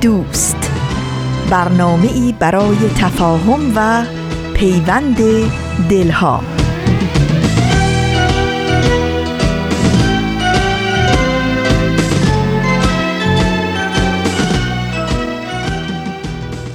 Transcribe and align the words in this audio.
دوست. 0.00 0.70
برنامه 1.50 2.12
ای 2.12 2.34
برای 2.38 2.76
تفاهم 2.98 3.72
و 3.76 4.04
پیوند 4.54 5.16
دلها. 5.90 6.40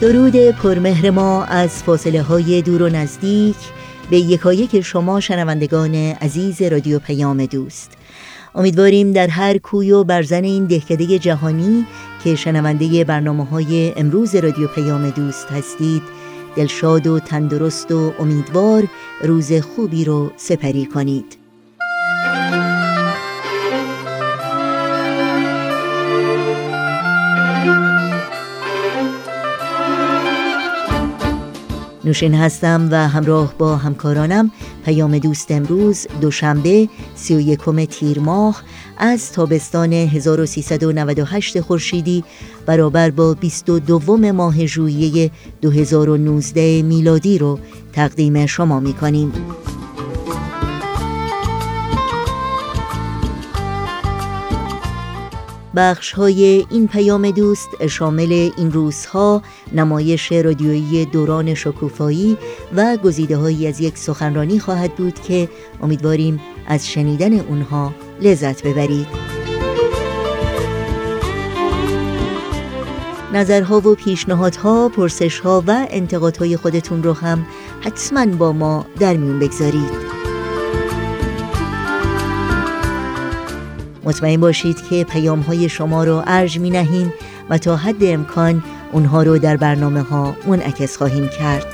درود 0.01 0.35
پرمهر 0.35 1.09
ما 1.09 1.43
از 1.43 1.83
فاصله 1.83 2.21
های 2.21 2.61
دور 2.61 2.81
و 2.81 2.89
نزدیک 2.89 3.55
به 4.09 4.17
یکایک 4.17 4.81
شما 4.81 5.19
شنوندگان 5.19 5.95
عزیز 5.95 6.61
رادیو 6.61 6.99
پیام 6.99 7.45
دوست. 7.45 7.91
امیدواریم 8.55 9.11
در 9.11 9.27
هر 9.27 9.57
کوی 9.57 9.91
و 9.91 10.03
برزن 10.03 10.43
این 10.43 10.65
دهکده 10.65 11.19
جهانی 11.19 11.85
که 12.23 12.35
شنونده 12.35 13.03
برنامه 13.03 13.45
های 13.45 13.93
امروز 13.95 14.35
رادیو 14.35 14.67
پیام 14.67 15.09
دوست 15.09 15.47
هستید 15.47 16.01
دلشاد 16.55 17.07
و 17.07 17.19
تندرست 17.19 17.91
و 17.91 18.13
امیدوار 18.19 18.83
روز 19.23 19.53
خوبی 19.53 20.05
رو 20.05 20.31
سپری 20.37 20.85
کنید. 20.85 21.40
نوشین 32.05 32.33
هستم 32.33 32.87
و 32.91 33.07
همراه 33.07 33.53
با 33.57 33.75
همکارانم 33.75 34.51
پیام 34.85 35.17
دوست 35.17 35.51
امروز 35.51 36.07
دوشنبه 36.21 36.89
31 37.15 37.59
تیر 37.89 38.19
ماه 38.19 38.63
از 38.97 39.31
تابستان 39.31 39.93
1398 39.93 41.61
خورشیدی 41.61 42.23
برابر 42.65 43.09
با 43.09 43.33
22 43.33 44.17
ماه 44.17 44.65
ژوئیه 44.65 45.31
2019 45.61 46.81
میلادی 46.81 47.37
رو 47.37 47.59
تقدیم 47.93 48.45
شما 48.45 48.79
می 48.79 48.93
کنیم. 48.93 49.31
بخش 55.75 56.11
های 56.11 56.65
این 56.69 56.87
پیام 56.87 57.31
دوست 57.31 57.87
شامل 57.87 58.49
این 58.57 58.71
روزها 58.71 59.41
نمایش 59.73 60.31
رادیویی 60.31 61.05
دوران 61.05 61.53
شکوفایی 61.53 62.37
و 62.75 62.97
گزیده 62.97 63.37
هایی 63.37 63.67
از 63.67 63.79
یک 63.81 63.97
سخنرانی 63.97 64.59
خواهد 64.59 64.95
بود 64.95 65.21
که 65.21 65.49
امیدواریم 65.81 66.41
از 66.67 66.89
شنیدن 66.89 67.39
اونها 67.39 67.93
لذت 68.21 68.63
ببرید. 68.63 69.07
نظرها 73.33 73.79
و 73.79 73.95
پیشنهادها، 73.95 74.89
پرسشها 74.89 75.63
و 75.67 75.87
انتقادهای 75.89 76.57
خودتون 76.57 77.03
رو 77.03 77.13
هم 77.13 77.45
حتما 77.81 78.25
با 78.25 78.51
ما 78.51 78.85
در 78.99 79.17
میون 79.17 79.39
بگذارید. 79.39 80.20
مطمئن 84.03 84.39
باشید 84.39 84.77
که 84.89 85.03
پیام 85.03 85.39
های 85.39 85.69
شما 85.69 86.03
رو 86.03 86.23
ارج 86.27 86.59
می 86.59 86.69
نهیم 86.69 87.13
و 87.49 87.57
تا 87.57 87.75
حد 87.75 88.03
امکان 88.03 88.63
اونها 88.91 89.23
رو 89.23 89.37
در 89.37 89.57
برنامه 89.57 90.01
ها 90.01 90.35
منعکس 90.47 90.97
خواهیم 90.97 91.29
کرد. 91.39 91.65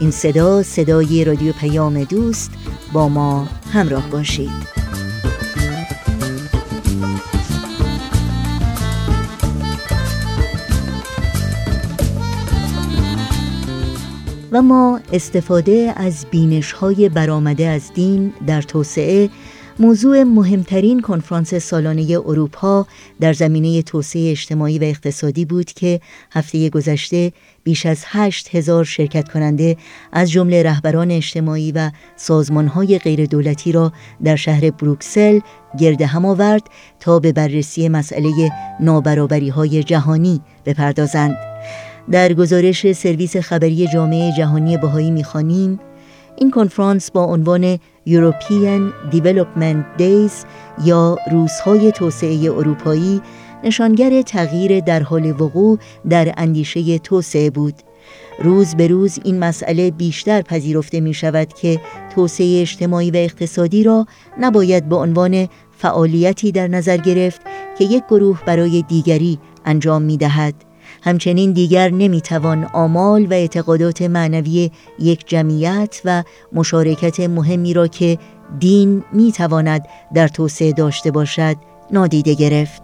این 0.00 0.10
صدا 0.10 0.62
صدای 0.62 1.24
رادیو 1.24 1.52
پیام 1.52 2.04
دوست 2.04 2.50
با 2.92 3.08
ما 3.08 3.48
همراه 3.72 4.10
باشید. 4.10 4.74
و 14.52 14.62
ما 14.62 15.00
استفاده 15.12 15.92
از 15.96 16.26
بینش 16.30 16.72
های 16.72 17.08
برآمده 17.08 17.66
از 17.66 17.92
دین 17.94 18.32
در 18.46 18.62
توسعه 18.62 19.30
موضوع 19.78 20.22
مهمترین 20.22 21.00
کنفرانس 21.00 21.54
سالانه 21.54 22.18
اروپا 22.26 22.86
در 23.20 23.32
زمینه 23.32 23.82
توسعه 23.82 24.30
اجتماعی 24.30 24.78
و 24.78 24.82
اقتصادی 24.82 25.44
بود 25.44 25.66
که 25.66 26.00
هفته 26.32 26.70
گذشته 26.70 27.32
بیش 27.64 27.86
از 27.86 28.04
هشت 28.06 28.54
هزار 28.54 28.84
شرکت 28.84 29.28
کننده 29.28 29.76
از 30.12 30.30
جمله 30.30 30.62
رهبران 30.62 31.10
اجتماعی 31.10 31.72
و 31.72 31.90
سازمانهای 32.16 32.98
غیردولتی 32.98 33.72
را 33.72 33.92
در 34.24 34.36
شهر 34.36 34.70
بروکسل 34.70 35.40
گرد 35.78 36.02
هم 36.02 36.24
آورد 36.24 36.62
تا 37.00 37.18
به 37.18 37.32
بررسی 37.32 37.88
مسئله 37.88 38.50
نابرابری 38.80 39.48
های 39.48 39.82
جهانی 39.82 40.40
بپردازند. 40.66 41.36
در 42.10 42.32
گزارش 42.32 42.92
سرویس 42.92 43.36
خبری 43.36 43.88
جامعه 43.88 44.32
جهانی 44.38 44.76
بهایی 44.76 45.10
می‌خوانیم 45.10 45.80
این 46.36 46.50
کنفرانس 46.50 47.10
با 47.10 47.24
عنوان 47.24 47.76
European 48.08 49.12
Development 49.12 50.00
Days 50.00 50.32
یا 50.84 51.18
روزهای 51.30 51.92
توسعه 51.92 52.52
اروپایی 52.52 53.20
نشانگر 53.64 54.22
تغییر 54.22 54.80
در 54.80 55.02
حال 55.02 55.30
وقوع 55.30 55.78
در 56.10 56.34
اندیشه 56.36 56.98
توسعه 56.98 57.50
بود 57.50 57.74
روز 58.38 58.74
به 58.74 58.88
روز 58.88 59.18
این 59.24 59.38
مسئله 59.38 59.90
بیشتر 59.90 60.42
پذیرفته 60.42 61.00
می 61.00 61.14
شود 61.14 61.52
که 61.52 61.80
توسعه 62.14 62.60
اجتماعی 62.60 63.10
و 63.10 63.16
اقتصادی 63.16 63.82
را 63.82 64.06
نباید 64.40 64.88
به 64.88 64.96
عنوان 64.96 65.48
فعالیتی 65.78 66.52
در 66.52 66.68
نظر 66.68 66.96
گرفت 66.96 67.40
که 67.78 67.84
یک 67.84 68.02
گروه 68.10 68.40
برای 68.46 68.82
دیگری 68.88 69.38
انجام 69.64 70.02
می 70.02 70.16
دهد. 70.16 70.54
همچنین 71.04 71.52
دیگر 71.52 71.90
نمی‌توان 71.90 72.64
آمال 72.64 73.26
و 73.26 73.32
اعتقادات 73.32 74.02
معنوی 74.02 74.70
یک 74.98 75.28
جمعیت 75.28 76.00
و 76.04 76.24
مشارکت 76.52 77.20
مهمی 77.20 77.74
را 77.74 77.86
که 77.86 78.18
دین 78.60 79.04
می‌تواند 79.12 79.86
در 80.14 80.28
توسعه 80.28 80.72
داشته 80.72 81.10
باشد 81.10 81.56
نادیده 81.90 82.34
گرفت. 82.34 82.82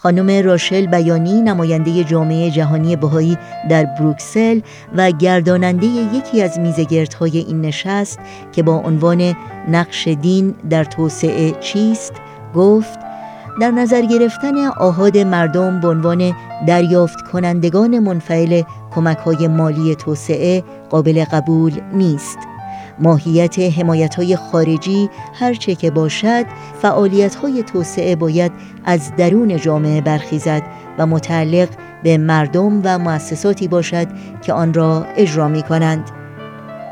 خانم 0.00 0.44
راشل 0.44 0.86
بیانی 0.86 1.42
نماینده 1.42 2.04
جامعه 2.04 2.50
جهانی 2.50 2.96
بهایی 2.96 3.38
در 3.70 3.84
بروکسل 3.84 4.60
و 4.96 5.10
گرداننده 5.10 5.86
یکی 5.86 6.42
از 6.42 6.58
میزگردهای 6.58 7.38
این 7.38 7.60
نشست 7.60 8.18
که 8.52 8.62
با 8.62 8.72
عنوان 8.72 9.34
نقش 9.68 10.08
دین 10.08 10.54
در 10.70 10.84
توسعه 10.84 11.50
چیست 11.60 12.12
گفت 12.54 12.98
در 13.60 13.70
نظر 13.70 14.02
گرفتن 14.02 14.56
آهاد 14.66 15.18
مردم 15.18 15.80
به 15.80 15.88
عنوان 15.88 16.32
دریافت 16.66 17.22
کنندگان 17.32 17.98
منفعل 17.98 18.62
کمک 18.94 19.18
های 19.18 19.48
مالی 19.48 19.94
توسعه 19.94 20.64
قابل 20.90 21.24
قبول 21.32 21.72
نیست. 21.92 22.57
ماهیت 23.00 23.58
حمایت 23.58 24.14
های 24.14 24.36
خارجی 24.36 25.10
هرچه 25.34 25.74
که 25.74 25.90
باشد 25.90 26.44
فعالیت 26.82 27.34
های 27.34 27.62
توسعه 27.62 28.16
باید 28.16 28.52
از 28.84 29.16
درون 29.16 29.56
جامعه 29.56 30.00
برخیزد 30.00 30.62
و 30.98 31.06
متعلق 31.06 31.68
به 32.02 32.18
مردم 32.18 32.80
و 32.84 32.98
مؤسساتی 32.98 33.68
باشد 33.68 34.06
که 34.42 34.52
آن 34.52 34.74
را 34.74 35.06
اجرا 35.16 35.48
می 35.48 35.62
کنند. 35.62 36.10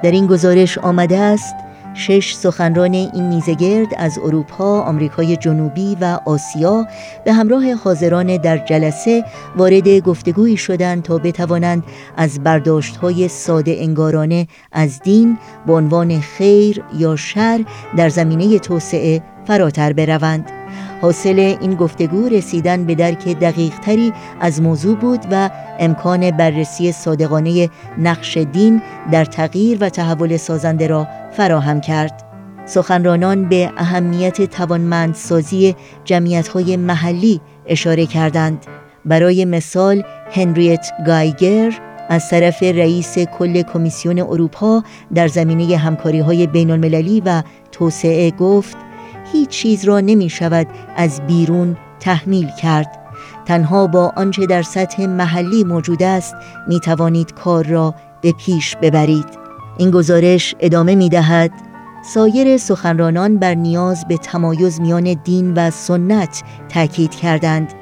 در 0.02 0.10
این 0.10 0.26
گزارش 0.26 0.78
آمده 0.78 1.18
است 1.18 1.54
شش 1.96 2.34
سخنران 2.34 2.94
این 2.94 3.28
میزگرد 3.28 3.88
از 3.96 4.18
اروپا، 4.18 4.82
آمریکای 4.82 5.36
جنوبی 5.36 5.96
و 6.00 6.18
آسیا 6.26 6.86
به 7.24 7.32
همراه 7.32 7.74
حاضران 7.74 8.36
در 8.36 8.58
جلسه 8.58 9.24
وارد 9.56 9.88
گفتگویی 9.88 10.56
شدند 10.56 11.02
تا 11.02 11.18
بتوانند 11.18 11.84
از 12.16 12.42
برداشت‌های 12.42 13.28
ساده 13.28 13.76
انگارانه 13.78 14.46
از 14.72 15.00
دین 15.00 15.38
به 15.66 15.72
عنوان 15.72 16.20
خیر 16.20 16.84
یا 16.98 17.16
شر 17.16 17.64
در 17.96 18.08
زمینه 18.08 18.58
توسعه 18.58 19.22
فراتر 19.46 19.92
بروند. 19.92 20.55
حاصل 21.02 21.56
این 21.60 21.74
گفتگو 21.74 22.28
رسیدن 22.28 22.84
به 22.84 22.94
درک 22.94 23.28
دقیق 23.28 23.78
تری 23.78 24.12
از 24.40 24.62
موضوع 24.62 24.96
بود 24.96 25.26
و 25.30 25.50
امکان 25.78 26.30
بررسی 26.30 26.92
صادقانه 26.92 27.68
نقش 27.98 28.36
دین 28.36 28.82
در 29.12 29.24
تغییر 29.24 29.78
و 29.80 29.88
تحول 29.88 30.36
سازنده 30.36 30.86
را 30.86 31.06
فراهم 31.32 31.80
کرد. 31.80 32.22
سخنرانان 32.66 33.48
به 33.48 33.72
اهمیت 33.76 34.42
توانمندسازی 34.42 35.74
جمعیت‌های 36.04 36.76
محلی 36.76 37.40
اشاره 37.66 38.06
کردند. 38.06 38.66
برای 39.04 39.44
مثال 39.44 40.02
هنریت 40.32 40.86
گایگر 41.06 41.80
از 42.08 42.30
طرف 42.30 42.62
رئیس 42.62 43.18
کل 43.18 43.62
کمیسیون 43.62 44.18
اروپا 44.18 44.82
در 45.14 45.28
زمینه 45.28 45.76
همکاری 45.76 46.18
های 46.18 46.46
بین 46.46 46.70
المللی 46.70 47.22
و 47.26 47.42
توسعه 47.72 48.30
گفت 48.30 48.76
هیچ 49.36 49.48
چیز 49.48 49.84
را 49.84 50.00
نمی 50.00 50.30
شود 50.30 50.66
از 50.96 51.20
بیرون 51.26 51.76
تحمیل 52.00 52.48
کرد. 52.62 52.98
تنها 53.46 53.86
با 53.86 54.12
آنچه 54.16 54.46
در 54.46 54.62
سطح 54.62 55.06
محلی 55.06 55.64
موجود 55.64 56.02
است 56.02 56.34
می 56.68 56.80
توانید 56.80 57.34
کار 57.34 57.66
را 57.66 57.94
به 58.20 58.32
پیش 58.32 58.76
ببرید. 58.76 59.26
این 59.78 59.90
گزارش 59.90 60.54
ادامه 60.60 60.94
می 60.94 61.08
دهد. 61.08 61.50
سایر 62.04 62.56
سخنرانان 62.56 63.38
بر 63.38 63.54
نیاز 63.54 64.08
به 64.08 64.16
تمایز 64.16 64.80
میان 64.80 65.16
دین 65.24 65.54
و 65.54 65.70
سنت 65.70 66.42
تاکید 66.68 67.14
کردند 67.14 67.72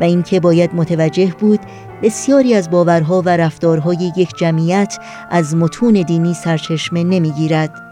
و 0.00 0.04
اینکه 0.04 0.40
باید 0.40 0.74
متوجه 0.74 1.34
بود 1.38 1.60
بسیاری 2.02 2.54
از 2.54 2.70
باورها 2.70 3.22
و 3.26 3.28
رفتارهای 3.28 4.12
یک 4.16 4.36
جمعیت 4.36 4.98
از 5.30 5.56
متون 5.56 5.92
دینی 5.92 6.34
سرچشمه 6.34 7.04
نمی‌گیرد. 7.04 7.83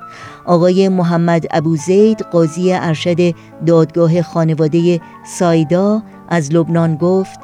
آقای 0.44 0.89
محمد 0.89 1.47
ابو 1.50 1.77
زید 1.77 2.21
قاضی 2.21 2.73
ارشد 2.73 3.35
دادگاه 3.67 4.23
خانواده 4.23 5.00
سایدا 5.27 6.03
از 6.29 6.53
لبنان 6.53 6.97
گفت 6.97 7.41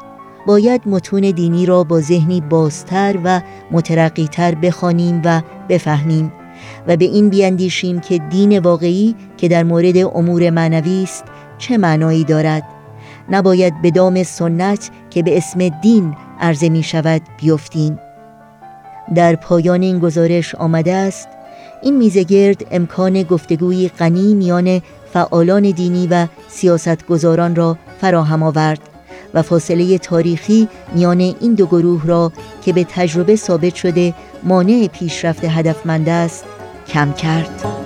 باید 0.47 0.83
متون 0.87 1.21
دینی 1.21 1.67
را 1.67 1.85
با 1.85 2.01
ذهنی 2.01 2.41
بازتر 2.41 3.19
و 3.25 3.41
مترقیتر 3.71 4.55
بخوانیم 4.55 5.23
و 5.25 5.43
بفهمیم 5.69 6.33
و 6.87 6.97
به 6.97 7.05
این 7.05 7.29
بیاندیشیم 7.29 8.01
که 8.01 8.19
دین 8.19 8.59
واقعی 8.59 9.17
که 9.37 9.49
در 9.49 9.63
مورد 9.63 9.97
امور 9.97 10.51
معنوی 10.51 11.03
است 11.03 11.25
چه 11.59 11.79
معنایی 11.79 12.25
دارد. 12.25 12.63
نباید 13.31 13.83
به 13.83 13.91
دام 13.91 14.23
سنت 14.23 14.91
که 15.11 15.23
به 15.23 15.37
اسم 15.37 15.69
دین 15.69 16.17
عرضه 16.41 16.69
می 16.69 16.83
شود 16.83 17.23
بیفتیم. 17.41 17.99
در 19.15 19.37
پایان 19.37 19.83
این 19.83 19.99
گزارش 19.99 20.55
آمده 20.55 20.95
است 20.95 21.29
این 21.83 21.97
میزگرد 21.97 22.67
امکان 22.71 23.23
گفتگوی 23.23 23.89
غنی 23.89 24.35
میان 24.35 24.83
فعالان 25.13 25.63
دینی 25.63 26.07
و 26.07 26.27
سیاستگزاران 26.49 27.57
را 27.57 27.79
فراهم 28.01 28.43
آورد 28.43 28.81
و 29.35 29.43
فاصله 29.43 29.99
تاریخی 29.99 30.69
میان 30.95 31.21
این 31.21 31.55
دو 31.55 31.67
گروه 31.67 32.07
را 32.07 32.33
که 32.65 32.73
به 32.73 32.85
تجربه 32.85 33.37
ثابت 33.37 33.75
شده 33.75 34.15
مانع 34.43 34.89
پیشرفت 34.93 35.45
هدفمند 35.45 36.09
است 36.09 36.45
کم 36.89 37.13
کرد. 37.13 37.78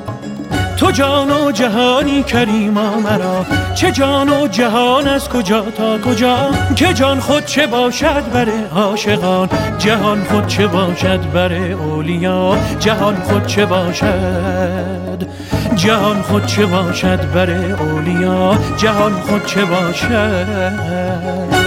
تو 0.76 0.90
جان 0.90 1.30
و 1.30 1.52
جهانی 1.52 2.22
کریما 2.22 3.00
مرا. 3.00 3.46
چه 3.74 3.92
جان 3.92 4.28
و 4.28 4.46
جهان 4.46 5.08
از 5.08 5.28
کجا 5.28 5.60
تا 5.60 5.98
کجا؟ 5.98 6.50
که 6.76 6.92
جان 6.92 7.20
خود 7.20 7.44
چه 7.44 7.66
باشد 7.66 8.32
بر 8.32 8.48
عاشقان؟ 8.74 9.48
جهان 9.78 10.24
خود 10.24 10.46
چه 10.46 10.66
باشد 10.66 11.32
بر 11.32 11.52
اولیا؟ 11.52 12.56
جهان 12.80 13.16
خود 13.16 13.46
چه 13.46 13.66
باشد؟ 13.66 15.26
جهان 15.76 16.22
خود 16.22 16.46
چه 16.46 16.66
باشد 16.66 17.32
بر 17.32 17.50
اولیا؟ 17.50 18.58
جهان 18.76 19.12
خود 19.12 19.46
چه 19.46 19.64
باشد؟ 19.64 21.61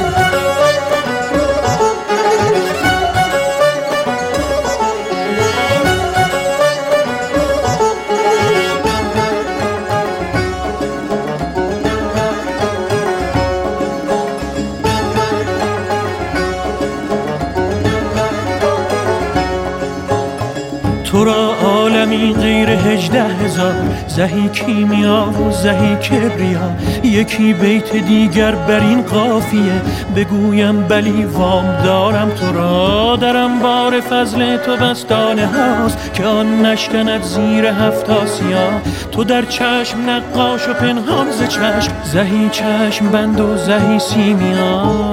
عالمی 22.15 22.33
غیر 22.33 22.69
هجده 22.69 23.23
هزار. 23.23 23.73
زهی 24.07 24.49
کیمیا 24.49 25.25
و 25.25 25.51
زهی 25.51 25.95
کبریا. 25.95 26.71
یکی 27.03 27.53
بیت 27.53 27.95
دیگر 27.95 28.51
بر 28.51 28.79
این 28.79 29.01
قافیه. 29.01 29.81
بگویم 30.15 30.81
بلی 30.81 31.25
وام 31.25 31.77
دارم 31.83 32.29
تو 32.29 32.53
را. 32.53 33.15
درم 33.15 33.59
بار 33.59 33.99
فضل 34.01 34.57
تو 34.57 34.75
بستانه 34.75 35.47
هاست. 35.47 36.13
که 36.13 36.25
آن 36.25 36.65
نشکند 36.65 37.23
زیر 37.23 37.65
هفت 37.65 38.09
آسیا. 38.09 38.69
تو 39.11 39.23
در 39.23 39.41
چشم 39.41 40.09
نقاش 40.09 40.69
و 40.69 40.73
پنهان 40.73 41.31
ز 41.31 41.47
چشم. 41.47 41.91
زهی 42.03 42.49
چشم 42.51 43.09
بند 43.09 43.39
و 43.39 43.57
زهی 43.57 43.99
سیمیا. 43.99 45.04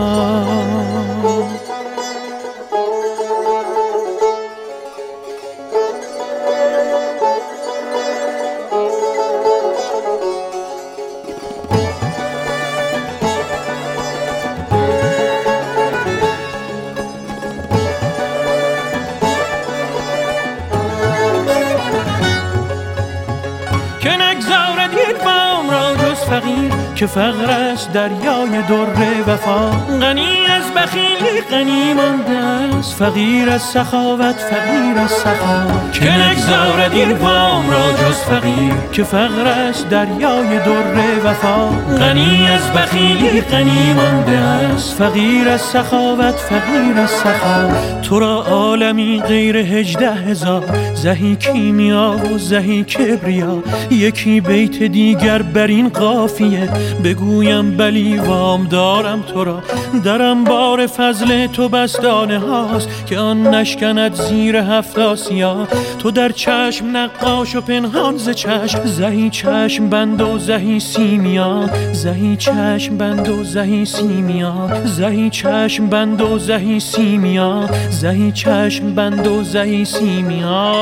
که 26.95 27.07
فقر 27.07 27.51
است 27.51 27.93
دریای 27.93 28.63
در 28.63 29.23
وفا 29.27 29.71
غنی 30.01 30.47
از 30.47 30.75
بخیلی 30.75 31.42
غنی 31.53 31.95
مانده 31.95 32.39
است. 32.79 32.95
فقیر 32.95 33.51
از 33.51 33.63
سخاوت 33.63 34.37
فقیر 34.37 34.99
از 35.05 35.11
سخا. 35.11 35.91
که 35.93 36.13
نگذارد 36.13 36.93
این 36.93 37.13
وام 37.13 37.71
را 37.71 37.93
جز 37.93 38.17
فقیر. 38.17 38.73
که 38.93 39.05
فقر 39.05 39.47
است 39.47 39.89
دریای 39.89 40.59
در 40.59 41.27
وفا. 41.29 41.69
غنی 41.99 42.49
از 42.49 42.73
بخیلی 42.73 43.41
غنی 43.41 43.93
مانده 43.93 44.39
است. 44.39 44.95
فقیر 44.95 45.49
از 45.49 45.61
سخاوت 45.61 46.35
فقیر 46.35 47.01
از 47.03 47.11
سخا. 47.11 47.69
تو 48.03 48.19
را 48.19 48.43
عالمی 48.43 49.23
غیر 49.29 49.57
هجده 49.57 50.15
هزار. 50.15 50.65
زهی 50.95 51.37
کیمیا 51.37 52.17
و 52.35 52.39
زهی 52.39 52.85
کبریا. 52.85 53.63
یکی 53.91 54.41
بیت 54.41 54.83
دیگر 54.83 55.43
بر 55.43 55.67
این 55.67 55.89
قافیه. 55.89 56.69
بگویم 57.05 57.77
بلی 57.77 58.19
وام 58.19 58.65
دارم 58.65 59.23
تو 59.23 59.45
را. 59.45 59.63
درم 60.05 60.45
بار 60.45 60.87
فضل 60.87 61.42
تو 61.47 61.69
بستانه 61.69 62.39
هاست 62.39 63.07
که 63.07 63.19
آن 63.19 63.55
نشکند 63.55 64.15
زیر 64.15 64.57
هفت 64.57 64.99
آسیا. 64.99 65.69
تو 65.99 66.11
در 66.11 66.29
چشم 66.29 66.97
نقاش 66.97 67.57
و 67.57 67.61
پنهان 67.61 68.17
ز 68.17 68.31
چشم 68.31 68.85
زهی 68.85 69.31
چشم 69.31 69.89
بند 69.89 70.21
و 70.21 70.39
زهی 70.39 70.81
سیمیا. 70.81 71.71
زهی 71.93 72.37
چشم 72.37 72.97
بند 72.99 73.29
و 73.29 73.45
زهی 73.45 73.85
سیمیا. 73.85 74.69
زهی 74.85 75.31
چشم 75.31 75.87
بند 75.87 76.21
و 76.21 76.39
زهی 76.39 76.81
سیمیا. 76.81 77.67
زهی 77.91 78.33
چشم 78.33 78.95
بند 78.95 79.27
و 79.27 79.43
زهی 79.43 79.85
سیمیا. 79.85 80.73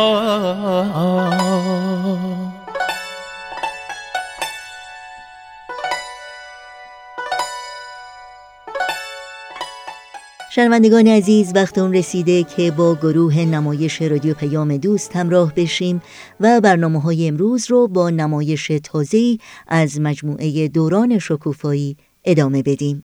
شنوندگان 10.60 11.06
عزیز 11.06 11.52
وقت 11.54 11.78
اون 11.78 11.94
رسیده 11.94 12.42
که 12.42 12.70
با 12.70 12.94
گروه 12.94 13.38
نمایش 13.38 14.02
رادیو 14.02 14.34
پیام 14.34 14.76
دوست 14.76 15.16
همراه 15.16 15.52
بشیم 15.56 16.02
و 16.40 16.60
برنامه 16.60 17.00
های 17.00 17.28
امروز 17.28 17.70
رو 17.70 17.88
با 17.88 18.10
نمایش 18.10 18.72
تازه‌ای 18.84 19.38
از 19.68 20.00
مجموعه 20.00 20.68
دوران 20.68 21.18
شکوفایی 21.18 21.96
ادامه 22.24 22.62
بدیم. 22.62 23.04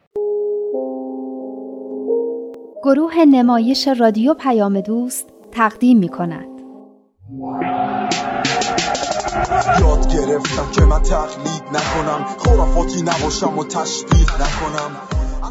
گروه 2.84 3.24
نمایش 3.24 3.88
رادیو 3.88 4.34
پیام 4.34 4.80
دوست 4.80 5.26
تقدیم 5.52 5.98
می 5.98 6.08
کند. 6.08 6.48
یاد 9.80 10.12
گرفتم 10.12 10.70
که 10.72 10.80
من 10.80 11.02
تقلید 11.02 11.62
نکنم 11.72 12.24
خرافاتی 12.38 13.02
نباشم 13.02 13.58
و 13.58 13.64
تشبیه 13.64 14.34
نکنم 14.34 15.17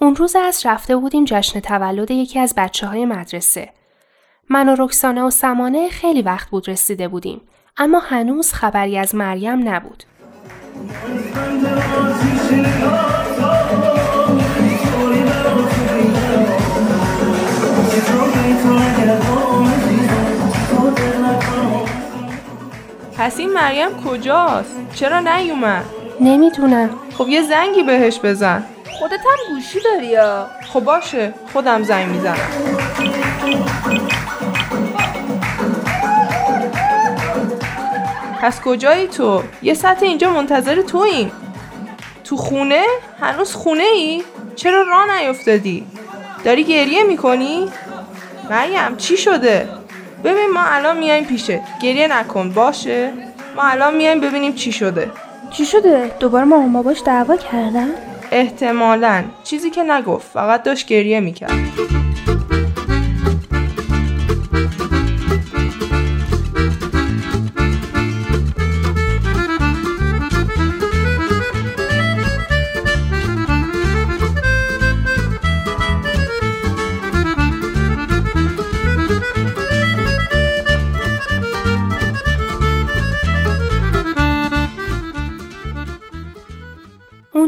اون 0.00 0.16
روز 0.16 0.36
از 0.36 0.66
رفته 0.66 0.96
بودیم 0.96 1.24
جشن 1.24 1.60
تولد 1.60 2.10
یکی 2.10 2.38
از 2.38 2.54
بچه 2.56 2.86
های 2.86 3.04
مدرسه. 3.04 3.68
من 4.48 4.68
و 4.68 4.76
رکسانه 4.78 5.22
و 5.22 5.30
سمانه 5.30 5.88
خیلی 5.88 6.22
وقت 6.22 6.50
بود 6.50 6.68
رسیده 6.68 7.08
بودیم. 7.08 7.40
اما 7.76 7.98
هنوز 7.98 8.52
خبری 8.52 8.98
از 8.98 9.14
مریم 9.14 9.68
نبود. 9.68 10.04
پس 23.18 23.38
این 23.38 23.52
مریم 23.52 23.88
کجاست؟ 24.04 24.76
چرا 24.94 25.20
نیومد؟ 25.20 26.05
نمی‌دونم. 26.20 26.90
خب 27.18 27.28
یه 27.28 27.42
زنگی 27.42 27.82
بهش 27.82 28.20
بزن. 28.20 28.64
خودت 28.98 29.20
هم 29.20 29.54
گوشی 29.54 29.80
داری 29.80 30.06
یا؟ 30.06 30.46
خب 30.72 30.80
باشه 30.80 31.34
خودم 31.52 31.82
زنگ 31.82 32.08
می‌زنم. 32.08 32.36
پس 38.40 38.60
کجایی 38.60 39.06
تو؟ 39.06 39.42
یه 39.62 39.74
ساعت 39.74 40.02
اینجا 40.02 40.30
منتظر 40.30 40.82
توییم. 40.82 41.32
تو 42.24 42.36
خونه؟ 42.36 42.82
هنوز 43.20 43.54
خونه 43.54 43.82
ای؟ 43.82 44.22
چرا 44.56 44.82
راه 44.82 45.18
نیفتادی؟ 45.18 45.86
داری 46.44 46.64
گریه 46.64 47.02
می‌کنی؟ 47.02 47.68
مریم 48.50 48.96
چی 48.96 49.16
شده؟ 49.16 49.68
ببین 50.24 50.50
ما 50.54 50.60
الان 50.62 50.98
میایم 50.98 51.24
پیشه 51.24 51.60
گریه 51.82 52.08
نکن 52.08 52.50
باشه؟ 52.50 53.12
ما 53.56 53.62
الان 53.62 53.96
میایم 53.96 54.20
ببینیم 54.20 54.54
چی 54.54 54.72
شده 54.72 55.10
چی 55.56 55.64
شده؟ 55.66 56.10
دوباره 56.20 56.44
مامان 56.44 56.72
باباش 56.72 57.02
دعوا 57.06 57.36
کردن؟ 57.36 57.88
احتمالا 58.30 59.24
چیزی 59.44 59.70
که 59.70 59.82
نگفت 59.82 60.26
فقط 60.32 60.62
داشت 60.62 60.86
گریه 60.86 61.20
می‌کرد 61.20 61.50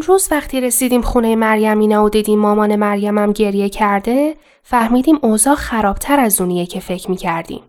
روز 0.08 0.28
وقتی 0.30 0.60
رسیدیم 0.60 1.02
خونه 1.02 1.36
مریم 1.36 1.92
و 1.92 2.08
دیدیم 2.08 2.38
مامان 2.38 2.76
مریمم 2.76 3.32
گریه 3.32 3.68
کرده 3.68 4.34
فهمیدیم 4.62 5.18
اوضاع 5.22 5.54
خرابتر 5.54 6.20
از 6.20 6.40
اونیه 6.40 6.66
که 6.66 6.80
فکر 6.80 7.10
می‌کردیم. 7.10 7.62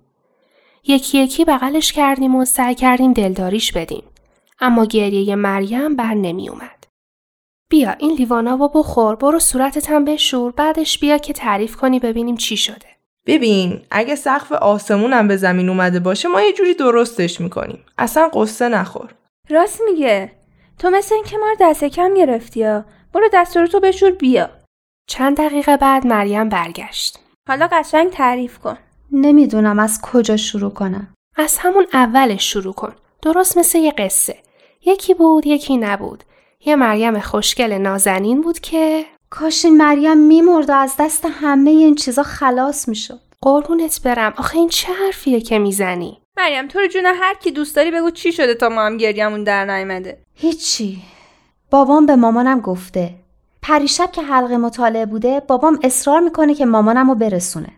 یکی 0.87 1.17
یکی 1.17 1.45
بغلش 1.45 1.93
کردیم 1.93 2.35
و 2.35 2.45
سعی 2.45 2.75
کردیم 2.75 3.13
دلداریش 3.13 3.71
بدیم. 3.71 4.03
اما 4.59 4.85
گریه 4.85 5.35
مریم 5.35 5.95
بر 5.95 6.13
نمی 6.13 6.49
اومد. 6.49 6.87
بیا 7.69 7.91
این 7.91 8.11
لیوانا 8.11 8.57
و 8.57 8.69
بخور 8.69 9.15
برو 9.15 9.39
صورتت 9.39 9.89
هم 9.89 10.05
بشور 10.05 10.51
بعدش 10.51 10.99
بیا 10.99 11.17
که 11.17 11.33
تعریف 11.33 11.75
کنی 11.75 11.99
ببینیم 11.99 12.37
چی 12.37 12.57
شده. 12.57 12.87
ببین 13.25 13.81
اگه 13.91 14.15
سقف 14.15 14.51
آسمونم 14.51 15.27
به 15.27 15.37
زمین 15.37 15.69
اومده 15.69 15.99
باشه 15.99 16.29
ما 16.29 16.41
یه 16.41 16.53
جوری 16.53 16.73
درستش 16.73 17.41
می‌کنیم. 17.41 17.85
اصلا 17.97 18.29
قصه 18.33 18.69
نخور. 18.69 19.09
راست 19.49 19.81
میگه 19.91 20.38
تو 20.79 20.89
مثل 20.89 21.15
این 21.15 21.23
که 21.23 21.37
ما 21.37 21.49
رو 21.49 21.55
دست 21.59 21.83
کم 21.83 22.13
گرفتی 22.13 22.59
یا 22.59 22.85
برو 23.13 23.29
دستورتو 23.33 23.79
بشور 23.79 24.11
بیا 24.11 24.49
چند 25.07 25.37
دقیقه 25.37 25.77
بعد 25.77 26.07
مریم 26.07 26.49
برگشت. 26.49 27.19
حالا 27.47 27.67
قشنگ 27.71 28.09
تعریف 28.09 28.59
کن 28.59 28.77
نمی‌دونم 29.11 29.79
از 29.79 30.01
کجا 30.01 30.37
شروع 30.37 30.71
کنم. 30.71 31.13
از 31.35 31.57
همون 31.57 31.87
اولش 31.93 32.51
شروع 32.51 32.73
کن. 32.73 32.95
درست 33.21 33.57
مثل 33.57 33.77
یه 33.77 33.91
قصه. 33.91 34.37
یکی 34.85 35.13
بود 35.13 35.47
یکی 35.47 35.77
نبود. 35.77 36.23
یه 36.65 36.75
مریم 36.75 37.19
خوشگل 37.19 37.73
نازنین 37.73 38.41
بود 38.41 38.59
که 38.59 39.05
کاش 39.29 39.65
این 39.65 39.77
مریم 39.77 40.17
میمرد 40.17 40.69
و 40.69 40.73
از 40.73 40.95
دست 40.99 41.25
همه 41.25 41.69
این 41.69 41.95
چیزا 41.95 42.23
خلاص 42.23 42.87
می‌شد. 42.87 43.19
قربونت 43.41 44.01
برم 44.03 44.33
آخه 44.37 44.57
این 44.57 44.69
چه 44.69 44.93
حرفیه 44.93 45.41
که 45.41 45.59
می‌زنی؟ 45.59 46.18
مریم 46.39 46.67
تو 46.67 46.79
رو 46.79 46.87
جون 46.87 47.05
هر 47.05 47.33
کی 47.33 47.51
دوست 47.51 47.75
داری 47.75 47.91
بگو 47.91 48.09
چی 48.11 48.31
شده 48.31 48.53
تا 48.53 48.69
ما 48.69 48.81
هم 48.81 48.97
گریمون 48.97 49.43
در 49.43 49.65
نیامده. 49.65 50.17
هیچی. 50.35 51.01
بابام 51.71 52.05
به 52.05 52.15
مامانم 52.15 52.59
گفته. 52.59 53.15
پریشب 53.61 54.11
که 54.11 54.21
حلقه 54.21 54.57
مطالعه 54.57 55.05
بوده 55.05 55.39
بابام 55.39 55.79
اصرار 55.83 56.19
می‌کنه 56.19 56.53
که 56.53 56.65
مامانم 56.65 57.09
رو 57.09 57.15
برسونه. 57.15 57.69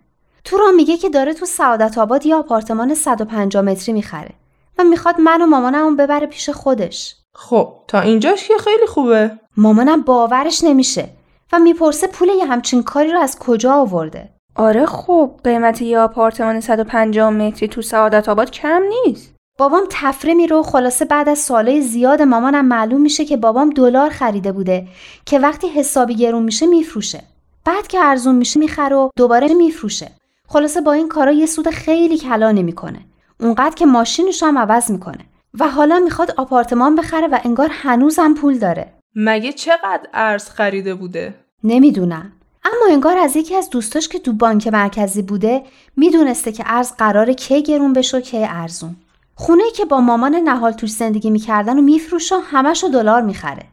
تو 0.44 0.58
را 0.58 0.72
میگه 0.72 0.98
که 0.98 1.10
داره 1.10 1.34
تو 1.34 1.46
سعادت 1.46 1.98
آباد 1.98 2.26
یه 2.26 2.36
آپارتمان 2.36 2.94
150 2.94 3.64
متری 3.64 3.94
می‌خره 3.94 4.32
و 4.78 4.84
می‌خواد 4.84 5.20
من 5.20 5.42
و 5.42 5.46
مامانم 5.46 5.96
ببره 5.96 6.28
پیش 6.28 6.50
خودش. 6.50 7.16
خب 7.34 7.74
تا 7.88 8.00
اینجاش 8.00 8.48
که 8.48 8.54
خیلی 8.58 8.86
خوبه. 8.88 9.32
مامانم 9.58 10.02
باورش 10.02 10.64
نمیشه 10.64 11.10
و 11.54 11.60
می‌پرسه 11.60 12.08
پول 12.08 12.28
یه 12.28 12.46
همچین 12.46 12.84
کاری 12.84 13.12
رو 13.12 13.20
از 13.20 13.40
کجا 13.40 13.74
آورده؟ 13.74 14.30
آره 14.56 14.86
خب 14.86 15.32
قیمت 15.44 15.82
یه 15.82 16.00
آپارتمان 16.00 16.60
150 16.60 17.30
متری 17.30 17.68
تو 17.68 17.82
سعادت 17.82 18.30
آباد 18.30 18.52
کم 18.52 18.82
نیست. 19.06 19.36
بابام 19.58 19.84
تفره 19.90 20.34
میره 20.34 20.56
و 20.56 20.64
خلاصه 20.64 21.06
بعد 21.06 21.30
از 21.30 21.40
سالای 21.40 21.82
زیاد 21.82 22.22
مامانم 22.22 22.66
معلوم 22.66 23.02
میشه 23.02 23.26
که 23.26 23.38
بابام 23.38 23.70
دلار 23.70 24.10
خریده 24.10 24.52
بوده 24.52 24.88
که 25.26 25.40
وقتی 25.40 25.68
حسابی 25.68 26.16
گرون 26.16 26.44
میشه 26.44 26.66
میفروشه. 26.66 27.24
بعد 27.66 27.88
که 27.88 28.00
ارزون 28.00 28.36
میشه 28.36 28.60
می‌خره 28.60 28.96
و 28.96 29.10
دوباره 29.16 29.54
میفروشه. 29.54 30.12
خلاصه 30.48 30.82
با 30.82 30.94
این 30.94 31.10
کارا 31.10 31.32
یه 31.32 31.46
سود 31.46 31.70
خیلی 31.70 32.18
کلا 32.18 32.52
نمی‌کنه. 32.52 33.00
اونقدر 33.40 33.76
که 33.76 33.86
ماشینش 33.86 34.44
هم 34.44 34.58
عوض 34.58 34.92
می‌کنه. 34.92 35.26
و 35.60 35.68
حالا 35.68 36.00
می‌خواد 36.00 36.34
آپارتمان 36.38 36.96
بخره 36.96 37.28
و 37.28 37.40
انگار 37.44 37.70
هنوزم 37.72 38.34
پول 38.34 38.58
داره. 38.60 38.94
مگه 39.16 39.54
چقدر 39.54 40.08
ارز 40.14 40.50
خریده 40.50 40.96
بوده؟ 40.96 41.34
نمی‌دونم. 41.64 42.32
اما 42.64 42.94
انگار 42.94 43.18
از 43.18 43.36
یکی 43.36 43.56
از 43.56 43.70
دوستاش 43.70 44.08
که 44.08 44.20
تو 44.20 44.34
بانک 44.34 44.68
مرکزی 44.68 45.22
بوده 45.22 45.64
می‌دونسته 45.98 46.52
که 46.52 46.64
ارز 46.68 46.92
قرار 46.92 47.34
کی 47.34 47.64
گرون 47.64 47.94
بشه 47.94 48.18
و 48.18 48.22
کی 48.22 48.44
ارزون. 48.44 48.96
خونه 49.36 49.64
که 49.76 49.86
با 49.86 50.00
مامان 50.00 50.36
نهال 50.36 50.72
توش 50.72 50.92
زندگی 50.92 51.30
می‌کردن 51.30 51.80
و 51.80 51.82
میفروشه 51.82 52.36
همش 52.40 52.84
دلار 52.94 53.22
می‌خره. 53.22 53.64